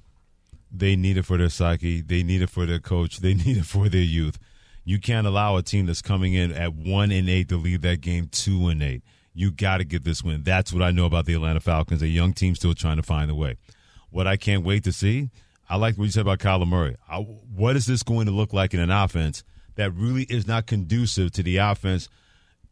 [0.71, 2.01] They need it for their psyche.
[2.01, 3.17] They need it for their coach.
[3.17, 4.37] They need it for their youth.
[4.83, 8.01] You can't allow a team that's coming in at one and eight to leave that
[8.01, 9.01] game two and eight.
[9.33, 10.43] You got to get this win.
[10.43, 13.31] That's what I know about the Atlanta Falcons, a young team still trying to find
[13.31, 13.57] a way.
[14.11, 15.29] What I can't wait to see
[15.67, 16.95] I like what you said about Kyler Murray.
[17.09, 19.43] I, what is this going to look like in an offense
[19.75, 22.07] that really is not conducive to the offense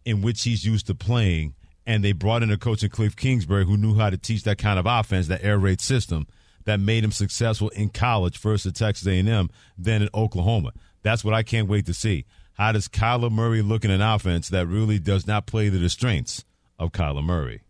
[0.06, 1.56] in which he's used to playing?
[1.86, 4.58] And they brought in a coach in Cliff Kingsbury who knew how to teach that
[4.58, 6.28] kind of offense, that air raid system
[6.66, 10.72] that made him successful in college, first at Texas A&M, then at Oklahoma.
[11.02, 12.26] That's what I can't wait to see.
[12.54, 15.90] How does Kyler Murray look in an offense that really does not play to the
[15.90, 16.46] strengths
[16.80, 17.62] of Kyler Murray?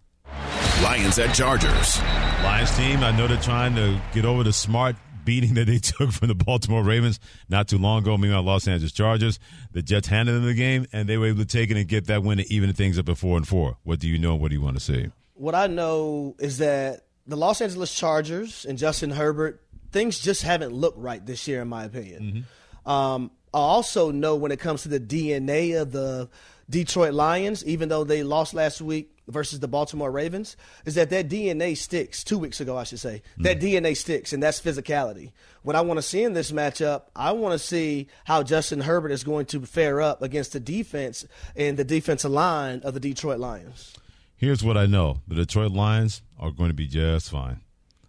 [0.84, 2.00] Lions at Chargers.
[2.44, 6.12] Lions team, I know they're trying to get over the smart beating that they took
[6.12, 8.18] from the Baltimore Ravens not too long ago.
[8.18, 9.40] Meanwhile, Los Angeles Chargers,
[9.72, 12.08] the Jets handed them the game, and they were able to take it and get
[12.08, 13.78] that win to even things up at four and four.
[13.84, 14.36] What do you know?
[14.36, 15.10] What do you want to see?
[15.36, 20.74] What I know is that the Los Angeles Chargers and Justin Herbert, things just haven't
[20.74, 22.46] looked right this year, in my opinion.
[22.86, 22.90] Mm-hmm.
[22.90, 26.30] Um, I also know when it comes to the DNA of the
[26.74, 31.30] Detroit Lions, even though they lost last week, versus the Baltimore Ravens is that that
[31.30, 32.24] DNA sticks.
[32.24, 33.44] Two weeks ago, I should say, mm.
[33.44, 35.32] that DNA sticks, and that's physicality.
[35.62, 39.12] What I want to see in this matchup, I want to see how Justin Herbert
[39.12, 43.40] is going to fare up against the defense and the defensive line of the Detroit
[43.40, 43.94] Lions.
[44.36, 47.60] Here's what I know: the Detroit Lions are going to be just fine.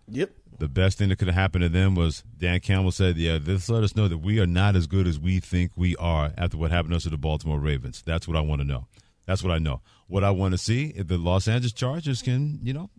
[0.09, 0.31] Yep.
[0.59, 3.69] The best thing that could have happened to them was Dan Campbell said, "Yeah, this
[3.69, 6.57] let us know that we are not as good as we think we are after
[6.57, 8.87] what happened to us to the Baltimore Ravens." That's what I want to know.
[9.27, 9.81] That's what I know.
[10.07, 12.91] What I want to see if the Los Angeles Chargers can, you know,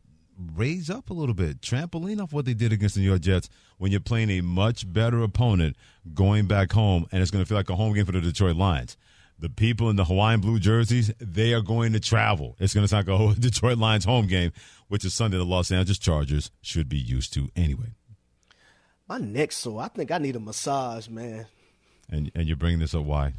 [0.56, 3.50] raise up a little bit, trampoline off what they did against the New York Jets
[3.78, 5.76] when you're playing a much better opponent
[6.14, 8.56] going back home, and it's going to feel like a home game for the Detroit
[8.56, 8.98] Lions.
[9.38, 12.56] The people in the Hawaiian blue jerseys, they are going to travel.
[12.60, 14.52] It's going to sound like a Detroit Lions home game,
[14.88, 17.94] which is Sunday the Los Angeles Chargers should be used to anyway.
[19.08, 19.82] My neck's sore.
[19.82, 21.46] I think I need a massage, man.
[22.10, 23.34] And and you're bringing this up why?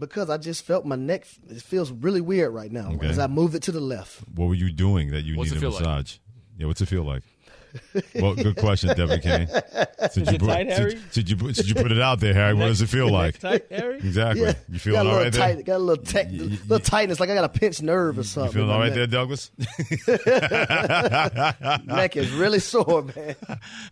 [0.00, 1.26] because I just felt my neck.
[1.48, 3.08] It feels really weird right now okay.
[3.08, 4.22] as I moved it to the left.
[4.34, 5.84] What were you doing that you what's need a massage?
[5.84, 6.18] Like?
[6.58, 7.22] Yeah, what's it feel like?
[8.14, 9.46] Well, good question, Devin Kane.
[10.14, 10.98] Did you, put, tight, Harry?
[11.10, 13.38] Since, you, since you put it out there, Harry, what does it feel like?
[13.38, 13.96] Tight, Harry?
[13.96, 14.42] Exactly.
[14.42, 14.54] Yeah.
[14.68, 15.62] You feeling all right tight, there?
[15.62, 18.22] Got a little, te- you, you, little tightness, like I got a pinched nerve or
[18.22, 18.48] something.
[18.48, 19.50] You feeling all right there, Douglas?
[21.86, 23.36] neck is really sore, man.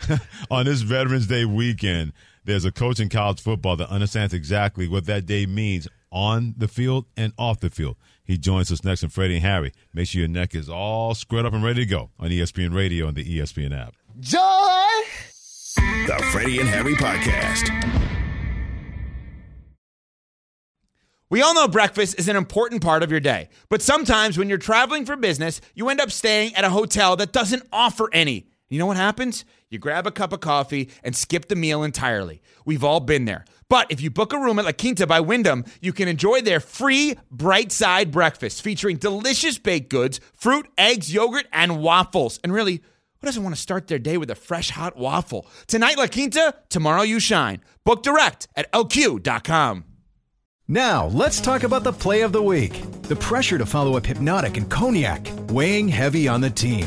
[0.51, 2.13] On this Veterans Day weekend,
[2.45, 6.69] there's a coach in college football that understands exactly what that day means on the
[6.69, 7.97] field and off the field.
[8.29, 9.73] He joins us next on Freddie and Harry.
[9.95, 13.09] Make sure your neck is all squared up and ready to go on ESPN Radio
[13.09, 13.95] and the ESPN app.
[14.21, 14.39] Joy!
[16.07, 17.71] The Freddie and Harry Podcast.
[21.31, 24.59] We all know breakfast is an important part of your day, but sometimes when you're
[24.59, 28.47] traveling for business, you end up staying at a hotel that doesn't offer any.
[28.69, 29.47] You know what happens?
[29.71, 32.43] You grab a cup of coffee and skip the meal entirely.
[32.67, 33.47] We've all been there.
[33.69, 36.61] But if you book a room at La Quinta by Wyndham, you can enjoy their
[36.61, 42.41] free bright side breakfast featuring delicious baked goods, fruit, eggs, yogurt, and waffles.
[42.43, 42.77] And really,
[43.21, 45.47] who doesn't want to start their day with a fresh hot waffle?
[45.67, 47.61] Tonight, La Quinta, tomorrow, you shine.
[47.85, 49.85] Book direct at lq.com.
[50.67, 52.83] Now, let's talk about the play of the week.
[53.03, 56.87] The pressure to follow up Hypnotic and Cognac, weighing heavy on the team.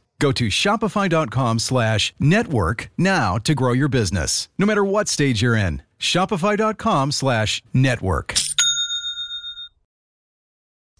[0.21, 4.49] Go to Shopify.com slash network now to grow your business.
[4.55, 5.81] No matter what stage you're in.
[5.99, 8.35] Shopify.com slash network.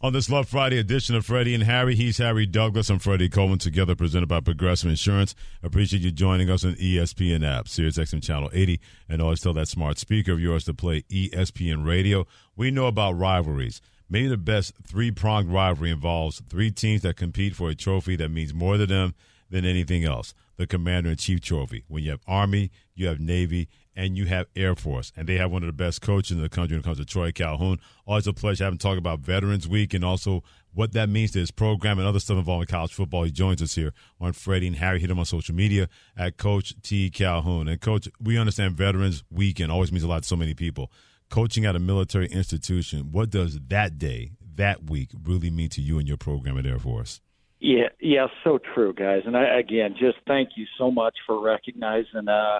[0.03, 2.89] On this Love Friday edition of Freddie and Harry, he's Harry Douglas.
[2.89, 5.35] I'm Freddie Coleman, together presented by Progressive Insurance.
[5.61, 9.67] Appreciate you joining us on ESPN app, Sirius XM Channel 80, and always tell that
[9.67, 12.25] smart speaker of yours to play ESPN Radio.
[12.55, 13.81] We know about rivalries.
[14.11, 18.27] Maybe the best three pronged rivalry involves three teams that compete for a trophy that
[18.27, 19.15] means more to them
[19.49, 21.85] than anything else the Commander in Chief Trophy.
[21.87, 25.49] When you have Army, you have Navy, and you have Air Force, and they have
[25.49, 27.79] one of the best coaches in the country when it comes to Troy Calhoun.
[28.05, 30.43] Always a pleasure having talk about Veterans Week and also
[30.73, 33.23] what that means to his program and other stuff involving college football.
[33.23, 34.99] He joins us here on Freddie and Harry.
[34.99, 37.67] Hit him on social media at Coach T Calhoun.
[37.67, 40.91] And Coach, we understand Veterans Weekend always means a lot to so many people.
[41.31, 45.97] Coaching at a military institution, what does that day, that week, really mean to you
[45.97, 47.21] and your program at Air Force?
[47.61, 49.21] Yeah, yeah, so true, guys.
[49.25, 52.59] And I, again, just thank you so much for recognizing uh,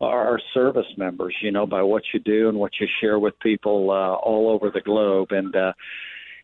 [0.00, 1.34] our service members.
[1.42, 4.70] You know, by what you do and what you share with people uh, all over
[4.70, 5.32] the globe.
[5.32, 5.74] And uh,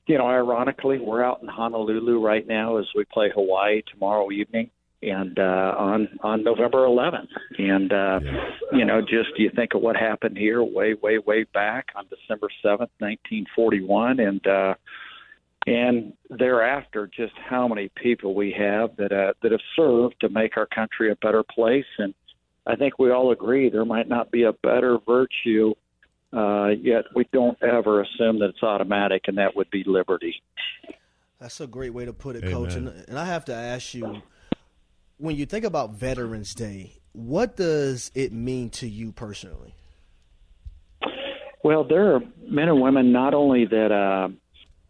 [0.06, 4.68] you know, ironically, we're out in Honolulu right now as we play Hawaii tomorrow evening
[5.02, 7.28] and uh, on on November 11th.
[7.58, 8.48] And uh, yeah.
[8.72, 12.48] you know, just you think of what happened here way, way, way back on December
[12.64, 14.74] 7th, 1941, and uh,
[15.66, 20.56] and thereafter, just how many people we have that uh, that have served to make
[20.56, 21.86] our country a better place.
[21.98, 22.14] And
[22.66, 25.74] I think we all agree there might not be a better virtue,
[26.32, 30.42] uh, yet we don't ever assume that it's automatic, and that would be liberty.
[31.40, 32.54] That's a great way to put it, Amen.
[32.54, 32.74] Coach.
[32.74, 34.22] And, and I have to ask you,
[35.22, 39.74] when you think about Veterans Day, what does it mean to you personally?
[41.62, 43.92] Well, there are men and women not only that.
[43.92, 44.28] Uh,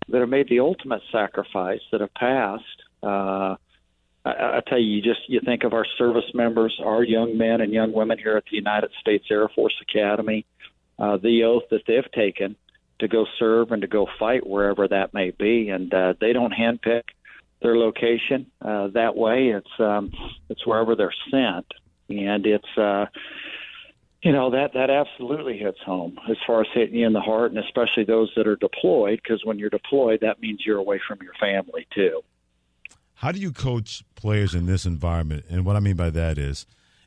[0.08, 2.64] that have made the ultimate sacrifice that have passed.
[3.02, 3.56] Uh,
[4.24, 7.60] I, I tell you, you just you think of our service members, our young men
[7.60, 10.44] and young women here at the United States Air Force Academy,
[10.98, 12.56] uh, the oath that they've taken
[12.98, 16.52] to go serve and to go fight wherever that may be, and uh, they don't
[16.52, 17.02] handpick
[17.62, 19.48] their location uh, that way.
[19.48, 20.12] It's um,
[20.48, 21.66] it's wherever they're sent,
[22.08, 22.78] and it's.
[22.78, 23.06] Uh,
[24.22, 27.50] you know that that absolutely hits home as far as hitting you in the heart,
[27.50, 31.18] and especially those that are deployed, because when you're deployed, that means you're away from
[31.22, 32.22] your family too.
[33.14, 35.44] How do you coach players in this environment?
[35.50, 36.66] And what I mean by that is,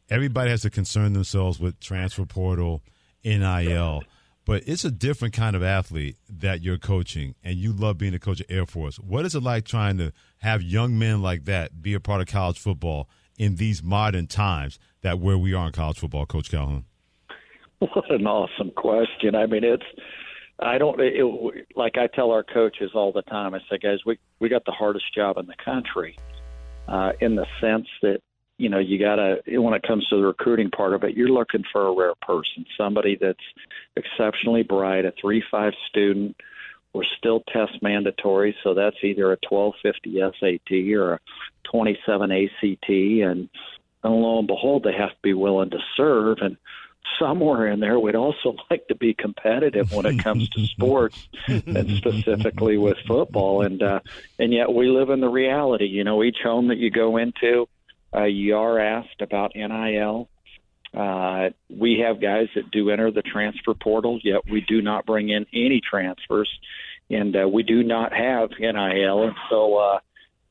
[0.09, 2.83] everybody has to concern themselves with transfer portal,
[3.23, 4.03] NIL,
[4.45, 8.19] but it's a different kind of athlete that you're coaching, and you love being a
[8.19, 8.97] coach of Air Force.
[8.97, 12.27] What is it like trying to have young men like that be a part of
[12.27, 16.85] college football in these modern times that where we are in college football, Coach Calhoun?
[17.79, 19.35] What an awesome question.
[19.35, 19.83] I mean, it's
[20.59, 23.53] I don't it, like I tell our coaches all the time.
[23.53, 26.17] I say, guys, we we got the hardest job in the country,
[26.87, 28.21] uh, in the sense that
[28.57, 31.29] you know you got to when it comes to the recruiting part of it, you're
[31.29, 33.37] looking for a rare person, somebody that's
[33.95, 36.35] exceptionally bright, a three five student.
[36.93, 41.19] We're still test mandatory, so that's either a 1250 SAT or a
[41.69, 43.49] 27 ACT, and,
[44.01, 46.55] and lo and behold, they have to be willing to serve and
[47.19, 51.89] somewhere in there we'd also like to be competitive when it comes to sports and
[51.97, 53.99] specifically with football and uh
[54.39, 57.67] and yet we live in the reality you know each home that you go into
[58.15, 60.29] uh you are asked about NIL
[60.93, 65.29] uh we have guys that do enter the transfer portal yet we do not bring
[65.29, 66.49] in any transfers.
[67.07, 69.99] And uh, we do not have NIL and so uh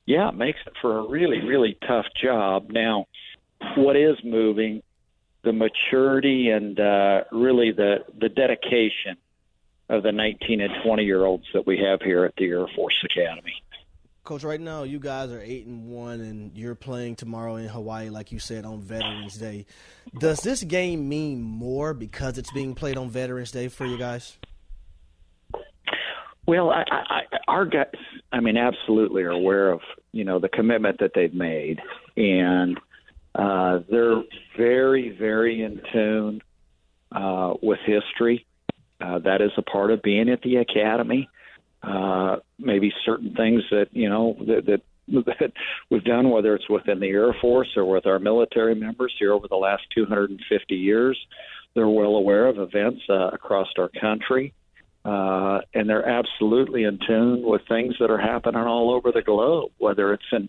[0.07, 2.71] yeah it makes it for a really really tough job.
[2.71, 3.07] Now
[3.77, 4.83] what is moving
[5.45, 9.17] the maturity and uh, really the the dedication
[9.89, 13.05] of the 19 and 20 year olds that we have here at the Air Force
[13.05, 13.63] Academy.
[14.25, 18.09] Coach, right now you guys are eight and one, and you're playing tomorrow in Hawaii,
[18.09, 19.67] like you said on Veterans Day.
[20.19, 24.39] Does this game mean more because it's being played on Veterans Day for you guys?
[26.47, 27.87] Well, I, I, our guys,
[28.33, 29.81] I mean, absolutely are aware of
[30.13, 31.81] you know the commitment that they've made,
[32.17, 32.81] and
[33.35, 34.23] uh, they're
[34.57, 36.41] very, very in tune
[37.13, 38.47] uh, with history.
[39.03, 41.29] Uh, that is a part of being at the academy.
[41.87, 44.81] Uh, maybe certain things that you know that, that
[45.39, 45.53] that
[45.91, 49.49] we've done, whether it's within the Air Force or with our military members here over
[49.49, 51.19] the last 250 years,
[51.75, 54.55] they're well aware of events uh, across our country.
[55.05, 59.71] Uh, and they're absolutely in tune with things that are happening all over the globe,
[59.77, 60.49] whether it's in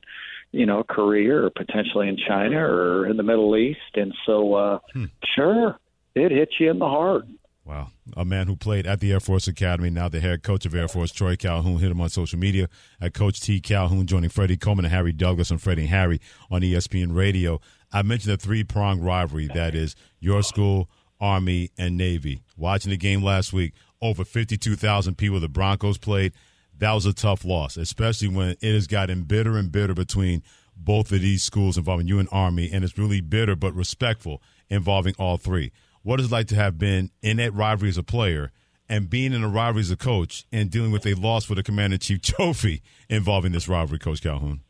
[0.55, 3.79] you know, Korea or potentially in China or in the Middle East.
[3.95, 5.05] And so, uh, hmm.
[5.35, 5.77] sure,
[6.15, 7.25] it hits you in the heart.
[7.65, 7.89] Wow.
[8.15, 10.87] A man who played at the Air Force Academy, now the head coach of Air
[10.87, 12.69] Force, Troy Calhoun, hit him on social media
[13.01, 13.59] at Coach T.
[13.59, 17.59] Calhoun, joining Freddie Coleman and Harry Douglas on Freddie and Harry on ESPN Radio.
[17.91, 22.43] I mentioned the three pronged rivalry that is your school, Army, and Navy.
[22.55, 26.33] Watching the game last week, over 52,000 people the Broncos played.
[26.77, 30.43] That was a tough loss, especially when it has gotten bitter and bitter between
[30.77, 35.15] both of these schools involving you and Army, and it's really bitter but respectful involving
[35.17, 35.71] all three
[36.05, 38.51] what it's like to have been in that rivalry as a player
[38.87, 41.63] and being in a rivalry as a coach and dealing with a loss for the
[41.63, 44.61] Commander in Chief trophy involving this rivalry, Coach Calhoun?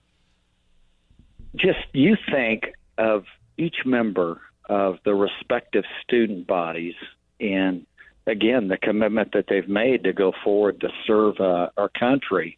[1.58, 2.64] Just you think
[2.98, 3.26] of
[3.58, 6.96] each member of the respective student bodies
[7.42, 7.86] and
[8.26, 12.58] again the commitment that they've made to go forward to serve uh, our country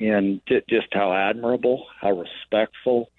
[0.00, 3.10] and just how admirable how respectful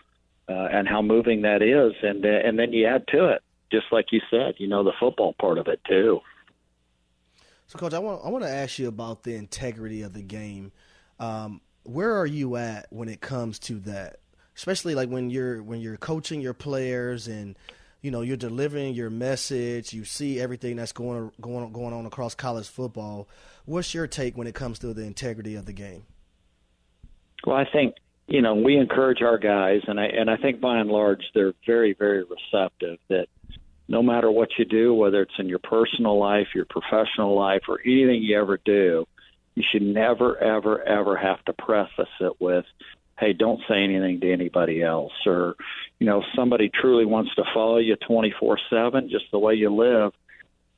[0.49, 3.85] uh, and how moving that is and uh, and then you add to it just
[3.91, 6.19] like you said, you know, the football part of it too.
[7.67, 10.73] So, coach, I want I want to ask you about the integrity of the game.
[11.19, 14.17] Um, where are you at when it comes to that?
[14.57, 17.57] Especially like when you're when you're coaching your players and
[18.01, 19.93] you know you're delivering your message.
[19.93, 23.29] You see everything that's going going going on across college football.
[23.63, 26.03] What's your take when it comes to the integrity of the game?
[27.45, 27.95] Well, I think
[28.27, 31.53] you know we encourage our guys, and I and I think by and large they're
[31.65, 33.27] very very receptive that
[33.91, 37.81] no matter what you do, whether it's in your personal life, your professional life, or
[37.85, 39.05] anything you ever do,
[39.53, 42.63] you should never, ever, ever have to preface it with,
[43.19, 45.11] hey, don't say anything to anybody else.
[45.25, 45.55] Or,
[45.99, 49.69] you know, if somebody truly wants to follow you 24 7, just the way you
[49.75, 50.13] live,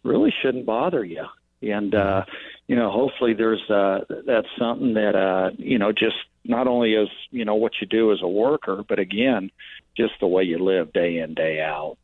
[0.04, 1.26] really shouldn't bother you.
[1.62, 2.26] And, uh,
[2.67, 7.10] you know, hopefully there's, uh, that's something that, uh, you know, just not only as,
[7.30, 9.52] you know, what you do as a worker, but again,
[9.95, 11.97] just the way you live day in, day out.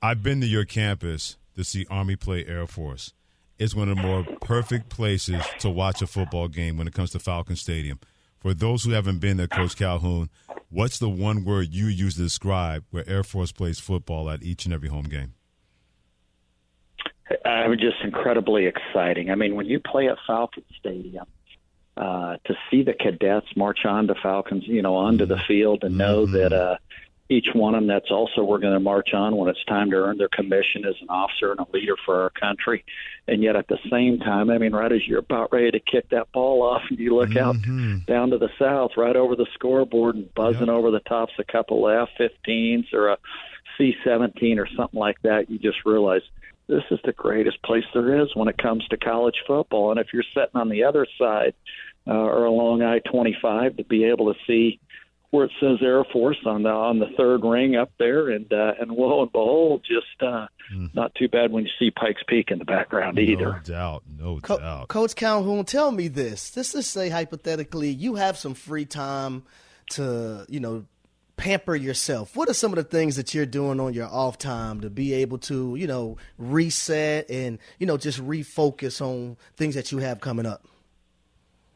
[0.00, 3.14] I've been to your campus to see Army play Air Force.
[3.58, 7.10] It's one of the more perfect places to watch a football game when it comes
[7.10, 7.98] to Falcon Stadium.
[8.38, 10.30] For those who haven't been there, Coach Calhoun,
[10.70, 14.64] what's the one word you use to describe where Air Force plays football at each
[14.64, 15.34] and every home game?
[17.44, 19.30] Uh, just incredibly exciting.
[19.30, 21.26] I mean, when you play at Falcon Stadium,
[21.96, 25.98] uh, to see the cadets march on to Falcons, you know, onto the field and
[25.98, 26.34] know mm-hmm.
[26.34, 26.76] that uh,
[27.30, 29.96] each one of them that's also we're going to march on when it's time to
[29.96, 32.84] earn their commission as an officer and a leader for our country.
[33.26, 36.08] And yet at the same time, I mean, right as you're about ready to kick
[36.10, 37.96] that ball off, and you look mm-hmm.
[37.96, 40.70] out down to the south, right over the scoreboard, and buzzing yep.
[40.70, 43.18] over the tops a couple of F-15s or a
[43.76, 46.22] C-17 or something like that, you just realize
[46.66, 49.90] this is the greatest place there is when it comes to college football.
[49.90, 51.54] And if you're sitting on the other side
[52.06, 54.80] uh, or along I-25, to be able to see
[55.30, 58.72] where it says Air Force on the on the third ring up there, and uh,
[58.80, 60.92] and lo and behold, just uh, mm.
[60.94, 63.52] not too bad when you see Pikes Peak in the background either.
[63.52, 64.88] No doubt, no Co- doubt.
[64.88, 66.50] Coach Calhoun, tell me this.
[66.50, 69.42] this is just say hypothetically, you have some free time
[69.90, 70.84] to you know
[71.36, 72.34] pamper yourself.
[72.34, 75.12] What are some of the things that you're doing on your off time to be
[75.14, 80.20] able to you know reset and you know just refocus on things that you have
[80.20, 80.66] coming up?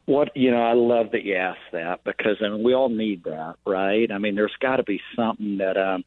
[0.05, 3.23] What you know, I love that you asked that because I mean we all need
[3.23, 4.11] that, right?
[4.11, 6.03] I mean, there's got to be something that um,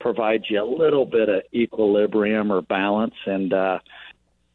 [0.00, 3.78] provides you a little bit of equilibrium or balance, and uh,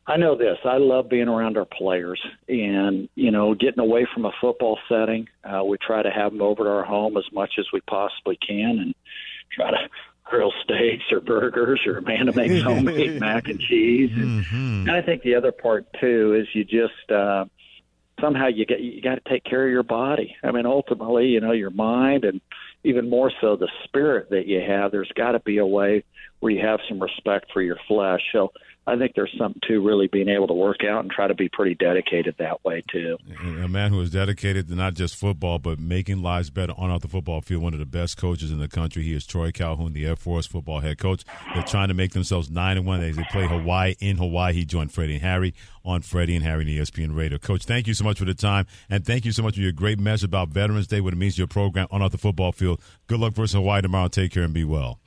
[0.06, 0.58] I know this.
[0.66, 5.28] I love being around our players, and you know, getting away from a football setting.
[5.44, 8.38] Uh, we try to have them over to our home as much as we possibly
[8.46, 8.96] can, and
[9.52, 9.78] try to
[10.26, 14.12] grill steaks or burgers or Amanda makes homemade mac and cheese.
[14.14, 14.88] And, mm-hmm.
[14.88, 17.12] and I think the other part too is you just.
[17.12, 17.46] Uh,
[18.24, 20.36] somehow you get you got to take care of your body.
[20.44, 22.40] I mean, ultimately, you know, your mind and
[22.84, 24.92] even more so the spirit that you have.
[24.92, 26.04] There's got to be a way
[26.44, 28.20] where you have some respect for your flesh.
[28.34, 28.52] So
[28.86, 31.48] I think there's something to really being able to work out and try to be
[31.48, 33.18] pretty dedicated that way too.
[33.64, 37.02] A man who is dedicated to not just football but making lives better on off
[37.02, 37.64] the football field.
[37.64, 39.04] One of the best coaches in the country.
[39.04, 41.24] He is Troy Calhoun, the Air Force football head coach.
[41.54, 44.52] They're trying to make themselves nine and one as they play Hawaii in Hawaii.
[44.52, 45.54] He joined Freddie and Harry
[45.86, 47.38] on Freddie and Harry and ESPN Radio.
[47.38, 49.72] Coach, thank you so much for the time and thank you so much for your
[49.72, 52.52] great message about Veterans Day, what it means to your program on off the football
[52.52, 52.82] field.
[53.08, 54.10] Good luck versus Hawaii tomorrow.
[54.10, 55.00] Take care and be well.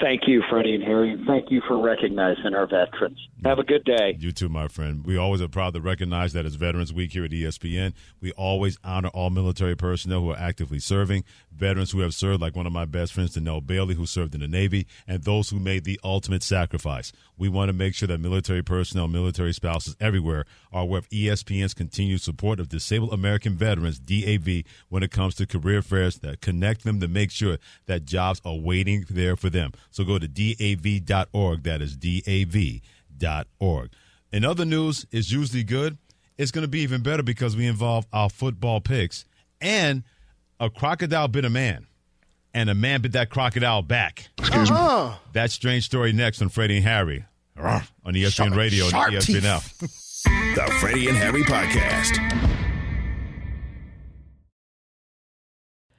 [0.00, 1.16] Thank you, Freddie and Harry.
[1.26, 3.18] Thank you for recognizing our veterans.
[3.44, 4.16] Have a good day.
[4.18, 5.04] You too, my friend.
[5.06, 8.78] We always are proud to recognize that as Veterans Week here at ESPN, we always
[8.82, 12.72] honor all military personnel who are actively serving, veterans who have served, like one of
[12.72, 16.00] my best friends, Danelle Bailey, who served in the Navy, and those who made the
[16.02, 17.12] ultimate sacrifice.
[17.38, 21.74] We want to make sure that military personnel, military spouses everywhere are aware of ESPN's
[21.74, 26.84] continued support of disabled American veterans, DAV, when it comes to career fairs that connect
[26.84, 29.72] them to make sure that jobs are waiting there for them.
[29.90, 31.62] So go to DAV.org.
[31.62, 32.80] That is DAV
[33.58, 33.90] org.
[34.32, 35.98] In other news, is usually good.
[36.36, 39.24] It's going to be even better because we involve our football picks
[39.60, 40.02] and
[40.60, 41.86] a crocodile bit a man,
[42.52, 44.28] and a man bit that crocodile back.
[44.38, 45.10] Excuse uh-huh.
[45.10, 45.14] me.
[45.32, 47.24] That strange story next on Freddie and Harry
[47.58, 47.82] on
[48.14, 49.60] ESPN Shark, Radio and ESPN now.
[50.66, 52.75] the Freddie and Harry Podcast.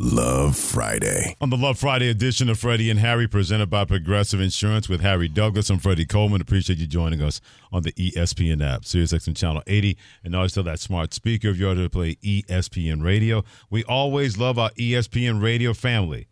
[0.00, 1.34] Love Friday.
[1.40, 5.26] On the Love Friday edition of Freddie and Harry, presented by Progressive Insurance with Harry
[5.26, 5.70] Douglas.
[5.70, 6.40] I'm Freddie Coleman.
[6.40, 7.40] Appreciate you joining us
[7.72, 11.66] on the ESPN app, SiriusXM Channel 80, and always tell that smart speaker if you
[11.68, 13.42] order to play ESPN Radio.
[13.70, 16.28] We always love our ESPN Radio family,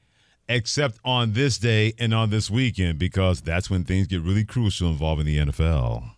[0.49, 4.89] except on this day and on this weekend, because that's when things get really crucial
[4.91, 6.09] involving the NFL.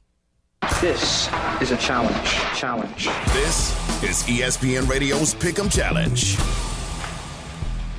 [0.83, 1.31] This
[1.63, 2.29] is a challenge.
[2.59, 3.07] Challenge.
[3.33, 3.71] This
[4.03, 6.37] is ESPN Radio's Pick'em Challenge.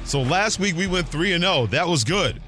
[0.10, 1.68] So last week we went 3 and 0.
[1.68, 2.42] That was good.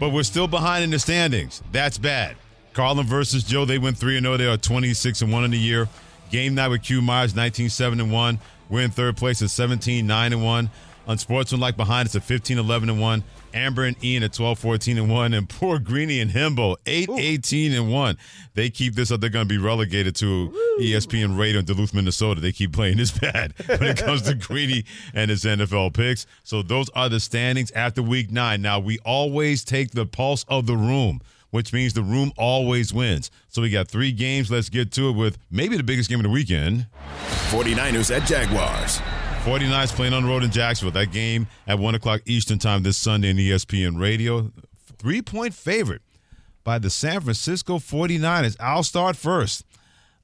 [0.00, 1.62] But we're still behind in the standings.
[1.70, 2.36] That's bad.
[2.72, 4.38] Carlin versus Joe, they went 3 and 0.
[4.38, 5.90] They are 26 and 1 in the year.
[6.30, 8.38] Game night with Q Myers, 19 7 and 1.
[8.70, 10.70] We're in third place at 17 9 and 1.
[11.06, 13.24] Unsportsmanlike behind us at 15 11 and 1.
[13.54, 15.34] Amber and Ian at 12 14 and 1.
[15.34, 18.18] And poor Greeny and Hembo, 8 18 and 1.
[18.54, 19.20] They keep this up.
[19.20, 20.78] They're going to be relegated to Woo.
[20.80, 22.40] ESPN Radio in Duluth, Minnesota.
[22.40, 24.84] They keep playing this bad when it comes to Greeny
[25.14, 26.26] and his NFL picks.
[26.44, 28.62] So those are the standings after week nine.
[28.62, 33.30] Now, we always take the pulse of the room which means the room always wins.
[33.48, 34.50] So we got three games.
[34.50, 36.86] Let's get to it with maybe the biggest game of the weekend
[37.50, 39.00] 49ers at Jaguars.
[39.42, 40.92] 49ers playing on the road in Jacksonville.
[40.92, 44.52] That game at 1 o'clock Eastern Time this Sunday in ESPN Radio.
[44.98, 46.02] Three point favorite
[46.62, 48.56] by the San Francisco 49ers.
[48.60, 49.64] I'll start first.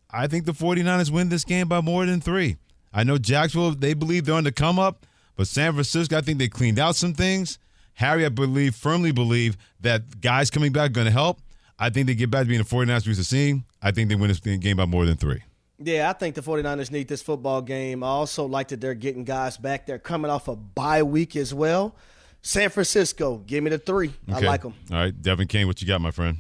[0.09, 2.59] I think the 49ers win this game by more than three.
[2.93, 5.05] I know Jacksonville, they believe they're on the come up,
[5.37, 7.59] but San Francisco, I think they cleaned out some things.
[7.95, 11.41] Harry, I believe, firmly believe that guys coming back are going to help.
[11.77, 13.65] I think they get back to being the 49ers we used to seeing.
[13.83, 15.43] I think they win this game by more than three.
[15.81, 18.03] Yeah, I think the 49ers need this football game.
[18.03, 19.87] I also like that they're getting guys back.
[19.87, 21.95] They're coming off a bye week as well.
[22.43, 24.13] San Francisco, give me the three.
[24.31, 24.47] Okay.
[24.47, 24.75] I like them.
[24.91, 26.39] All right, Devin King, what you got, my friend?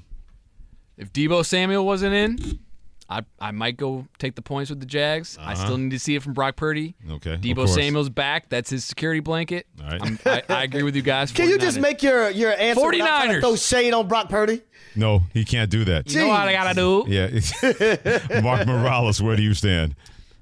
[0.96, 2.58] If Deebo Samuel wasn't in,
[3.08, 5.38] I I might go take the points with the Jags.
[5.38, 5.50] Uh-huh.
[5.50, 6.94] I still need to see it from Brock Purdy.
[7.10, 7.36] Okay.
[7.36, 8.48] Deebo Samuel's back.
[8.50, 9.66] That's his security blanket.
[9.82, 10.26] All right.
[10.26, 11.32] I, I, agree with you guys.
[11.32, 13.40] Can you just make your your answer 49ers.
[13.40, 14.62] throw shade on Brock Purdy?
[14.94, 16.10] No, he can't do that.
[16.10, 17.04] You know what I gotta do?
[17.08, 18.40] Yeah.
[18.42, 19.94] Mark Morales, where do you stand?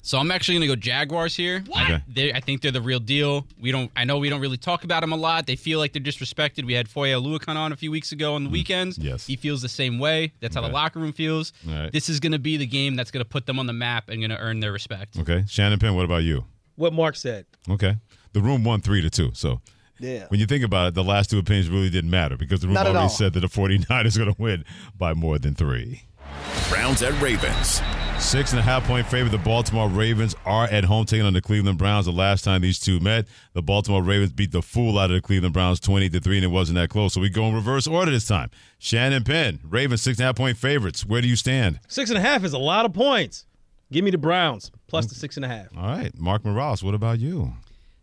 [0.07, 1.65] So I'm actually gonna go Jaguars here.
[1.75, 3.45] I, I, think they're the real deal.
[3.61, 3.91] We don't.
[3.97, 5.49] I know we don't really talk about them a lot.
[5.49, 6.65] They feel like they're disrespected.
[6.65, 8.53] We had Foye Oluokun on a few weeks ago on the mm.
[8.53, 8.99] weekends.
[8.99, 10.33] Yes, he feels the same way.
[10.39, 10.63] That's okay.
[10.63, 11.53] how the locker room feels.
[11.67, 11.91] Right.
[11.93, 14.39] This is gonna be the game that's gonna put them on the map and gonna
[14.41, 15.19] earn their respect.
[15.19, 15.97] Okay, Shannon Penn.
[15.97, 16.45] What about you?
[16.77, 17.47] What Mark said.
[17.69, 17.97] Okay,
[18.33, 19.33] the room won three to two.
[19.35, 19.61] So.
[19.99, 20.27] Yeah.
[20.29, 22.75] When you think about it, the last two opinions really didn't matter because the room
[22.75, 24.63] Not already said that the 49ers going to win
[24.95, 26.03] by more than three.
[26.69, 27.81] Browns at Ravens.
[28.19, 29.31] Six and a half point favorite.
[29.31, 32.07] The Baltimore Ravens are at home taking on the Cleveland Browns.
[32.07, 35.21] The last time these two met, the Baltimore Ravens beat the fool out of the
[35.21, 37.13] Cleveland Browns 20 to 3, and it wasn't that close.
[37.13, 38.51] So we go in reverse order this time.
[38.79, 41.05] Shannon Penn, Ravens six and a half point favorites.
[41.05, 41.79] Where do you stand?
[41.89, 43.45] Six and a half is a lot of points.
[43.93, 45.67] Give me the Browns plus the six and a half.
[45.77, 46.17] All right.
[46.19, 47.53] Mark Morales, what about you?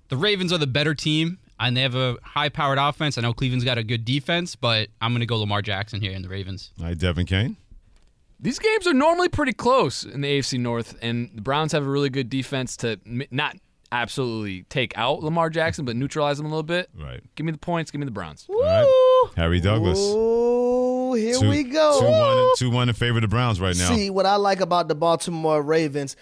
[0.10, 3.18] The Ravens are the better team, and they have a high powered offense.
[3.18, 6.12] I know Cleveland's got a good defense, but I'm going to go Lamar Jackson here
[6.12, 6.72] in the Ravens.
[6.80, 7.58] All right, Devin Kane.
[8.40, 11.90] These games are normally pretty close in the AFC North, and the Browns have a
[11.90, 13.00] really good defense to
[13.32, 13.56] not
[13.92, 16.90] absolutely take out Lamar Jackson, but neutralize him a little bit.
[17.00, 17.22] Right.
[17.36, 17.92] Give me the points.
[17.92, 18.46] Give me the Browns.
[18.50, 19.30] All right.
[19.38, 20.00] Harry Douglas.
[20.02, 22.00] Oh, here two, we go.
[22.00, 23.96] two Two one, two one in favor of the Browns right now.
[23.96, 26.16] See what I like about the Baltimore Ravens.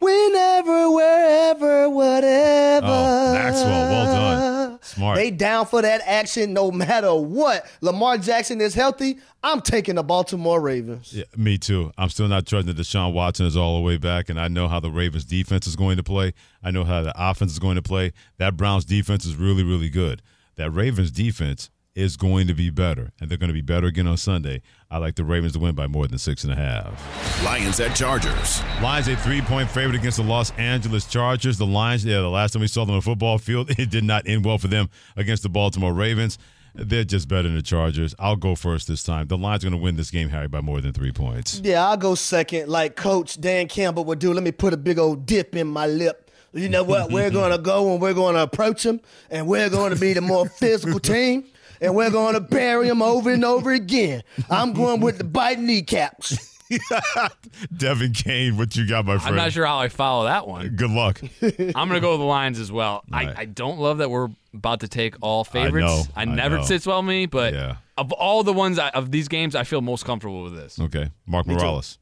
[0.00, 2.86] Whenever, wherever, whatever.
[2.88, 4.51] Oh, Maxwell, well done.
[4.82, 5.16] Smart.
[5.16, 7.70] They down for that action no matter what.
[7.80, 9.18] Lamar Jackson is healthy.
[9.42, 11.12] I'm taking the Baltimore Ravens.
[11.12, 11.92] Yeah, me too.
[11.96, 14.68] I'm still not trusting that Deshaun Watson is all the way back, and I know
[14.68, 16.34] how the Ravens defense is going to play.
[16.62, 18.12] I know how the offense is going to play.
[18.38, 20.20] That Browns defense is really, really good.
[20.56, 24.06] That Ravens defense is going to be better, and they're going to be better again
[24.06, 24.62] on Sunday.
[24.90, 27.44] I like the Ravens to win by more than six and a half.
[27.44, 28.62] Lions at Chargers.
[28.80, 31.58] Lions a three-point favorite against the Los Angeles Chargers.
[31.58, 34.04] The Lions, yeah, the last time we saw them on the football field, it did
[34.04, 36.38] not end well for them against the Baltimore Ravens.
[36.74, 38.14] They're just better than the Chargers.
[38.18, 39.26] I'll go first this time.
[39.26, 41.60] The Lions are going to win this game, Harry, by more than three points.
[41.62, 44.32] Yeah, I'll go second, like Coach Dan Campbell would do.
[44.32, 46.30] Let me put a big old dip in my lip.
[46.54, 47.10] You know what?
[47.12, 50.14] we're going to go and we're going to approach them, and we're going to be
[50.14, 51.44] the more physical team
[51.82, 54.22] and we're going to bury him over and over again.
[54.48, 56.50] I'm going with the bite kneecaps.
[57.76, 59.30] Devin Kane, what you got, my friend?
[59.30, 60.68] I'm not sure how I follow that one.
[60.76, 61.20] Good luck.
[61.42, 63.04] I'm going to go with the Lions as well.
[63.10, 63.28] Right.
[63.36, 65.86] I, I don't love that we're about to take all favorites.
[65.86, 66.62] know, I, I never know.
[66.62, 67.76] sits well with me, but Yeah.
[67.98, 70.78] of all the ones I, of these games, I feel most comfortable with this.
[70.80, 71.10] Okay.
[71.26, 71.60] Mark Me too.
[71.60, 71.98] Morales.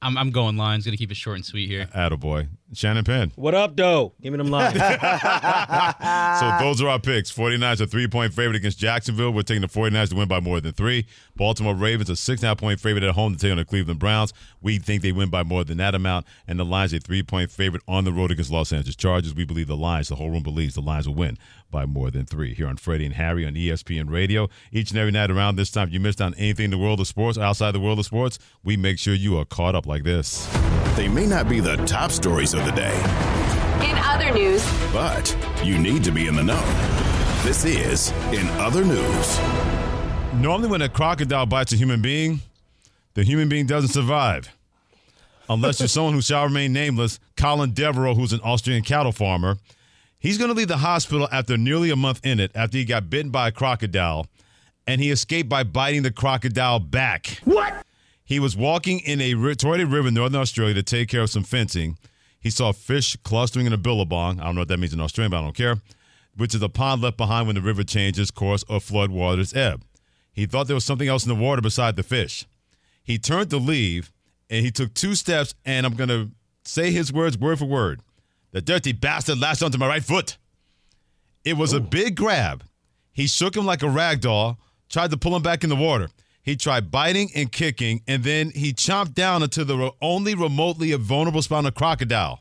[0.00, 0.84] I'm, I'm going Lions.
[0.84, 1.86] Going to keep it short and sweet here.
[1.94, 2.48] Attaboy.
[2.72, 3.32] Shannon Penn.
[3.36, 4.14] What up, though?
[4.20, 4.78] Give me them lines.
[6.40, 7.30] So those are our picks.
[7.32, 9.30] 49ers a three point favorite against Jacksonville.
[9.32, 11.06] We're taking the 49ers to win by more than three.
[11.36, 13.64] Baltimore Ravens a six and a half point favorite at home to take on the
[13.64, 14.32] Cleveland Browns.
[14.60, 16.26] We think they win by more than that amount.
[16.48, 19.34] And the Lions a three point favorite on the road against Los Angeles Chargers.
[19.34, 21.38] We believe the Lions, the whole room believes the Lions will win
[21.70, 22.54] by more than three.
[22.54, 24.48] Here on Freddie and Harry on ESPN Radio.
[24.72, 27.00] Each and every night around this time, if you missed on anything in the world
[27.00, 30.02] of sports, outside the world of sports, we make sure you are caught up like
[30.04, 30.46] this.
[30.96, 32.94] They may not be the top stories of the day,
[33.88, 36.62] In other news, but you need to be in the know.
[37.42, 39.38] This is In Other News.
[40.34, 42.40] Normally, when a crocodile bites a human being,
[43.14, 44.48] the human being doesn't survive.
[45.48, 49.56] Unless you're someone who shall remain nameless, Colin Devereaux, who's an Austrian cattle farmer.
[50.20, 53.10] He's going to leave the hospital after nearly a month in it after he got
[53.10, 54.28] bitten by a crocodile,
[54.86, 57.40] and he escaped by biting the crocodile back.
[57.44, 57.84] What?
[58.24, 61.42] He was walking in a ri- River in northern Australia to take care of some
[61.42, 61.98] fencing.
[62.42, 64.40] He saw fish clustering in a billabong.
[64.40, 65.76] I don't know what that means in Australian, but I don't care.
[66.36, 69.84] Which is a pond left behind when the river changes course or flood waters ebb.
[70.32, 72.46] He thought there was something else in the water beside the fish.
[73.04, 74.10] He turned to leave
[74.50, 76.30] and he took two steps, and I'm going to
[76.64, 78.00] say his words word for word.
[78.50, 80.36] The dirty bastard latched onto my right foot.
[81.44, 82.64] It was a big grab.
[83.12, 86.08] He shook him like a rag doll, tried to pull him back in the water.
[86.42, 91.40] He tried biting and kicking, and then he chomped down into the only remotely vulnerable
[91.42, 92.40] spot on a crocodile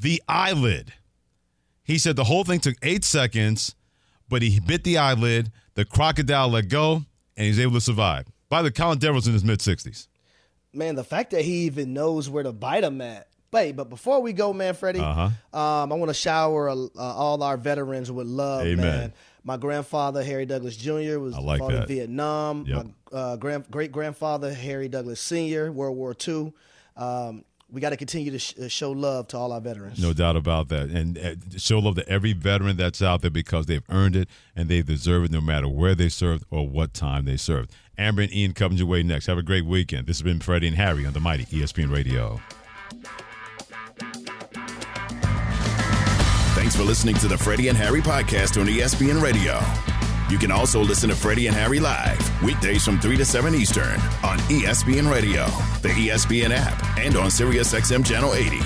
[0.00, 0.92] the eyelid.
[1.82, 3.74] He said the whole thing took eight seconds,
[4.28, 5.50] but he bit the eyelid.
[5.74, 7.04] The crocodile let go,
[7.36, 8.26] and he's able to survive.
[8.48, 10.06] By the way, Colin Devereaux's in his mid 60s.
[10.72, 13.26] Man, the fact that he even knows where to bite him at.
[13.50, 15.58] Wait, but before we go, man, Freddie, Uh-huh.
[15.58, 18.76] um, I want to shower uh, all our veterans with love, Amen.
[18.76, 19.12] man.
[19.48, 21.86] My grandfather, Harry Douglas Jr., was like fought in.
[21.86, 22.66] Vietnam.
[22.68, 22.86] Yep.
[23.10, 26.52] My uh, grand, great grandfather, Harry Douglas Sr., World War II.
[26.98, 30.02] Um, we got to continue to sh- uh, show love to all our veterans.
[30.02, 30.90] No doubt about that.
[30.90, 34.68] And uh, show love to every veteran that's out there because they've earned it and
[34.68, 37.72] they deserve it no matter where they served or what time they served.
[37.96, 39.28] Amber and Ian coming your way next.
[39.28, 40.08] Have a great weekend.
[40.08, 42.38] This has been Freddie and Harry on the mighty ESPN Radio.
[46.68, 49.58] Thanks for listening to the Freddie and Harry podcast on ESPN Radio.
[50.28, 53.94] You can also listen to Freddie and Harry live weekdays from 3 to 7 Eastern
[54.22, 55.46] on ESPN Radio,
[55.80, 58.58] the ESPN app, and on SiriusXM Channel 80.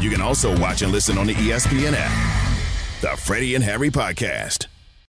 [0.00, 2.50] You can also watch and listen on the ESPN app.
[3.00, 4.66] The Freddie and Harry podcast.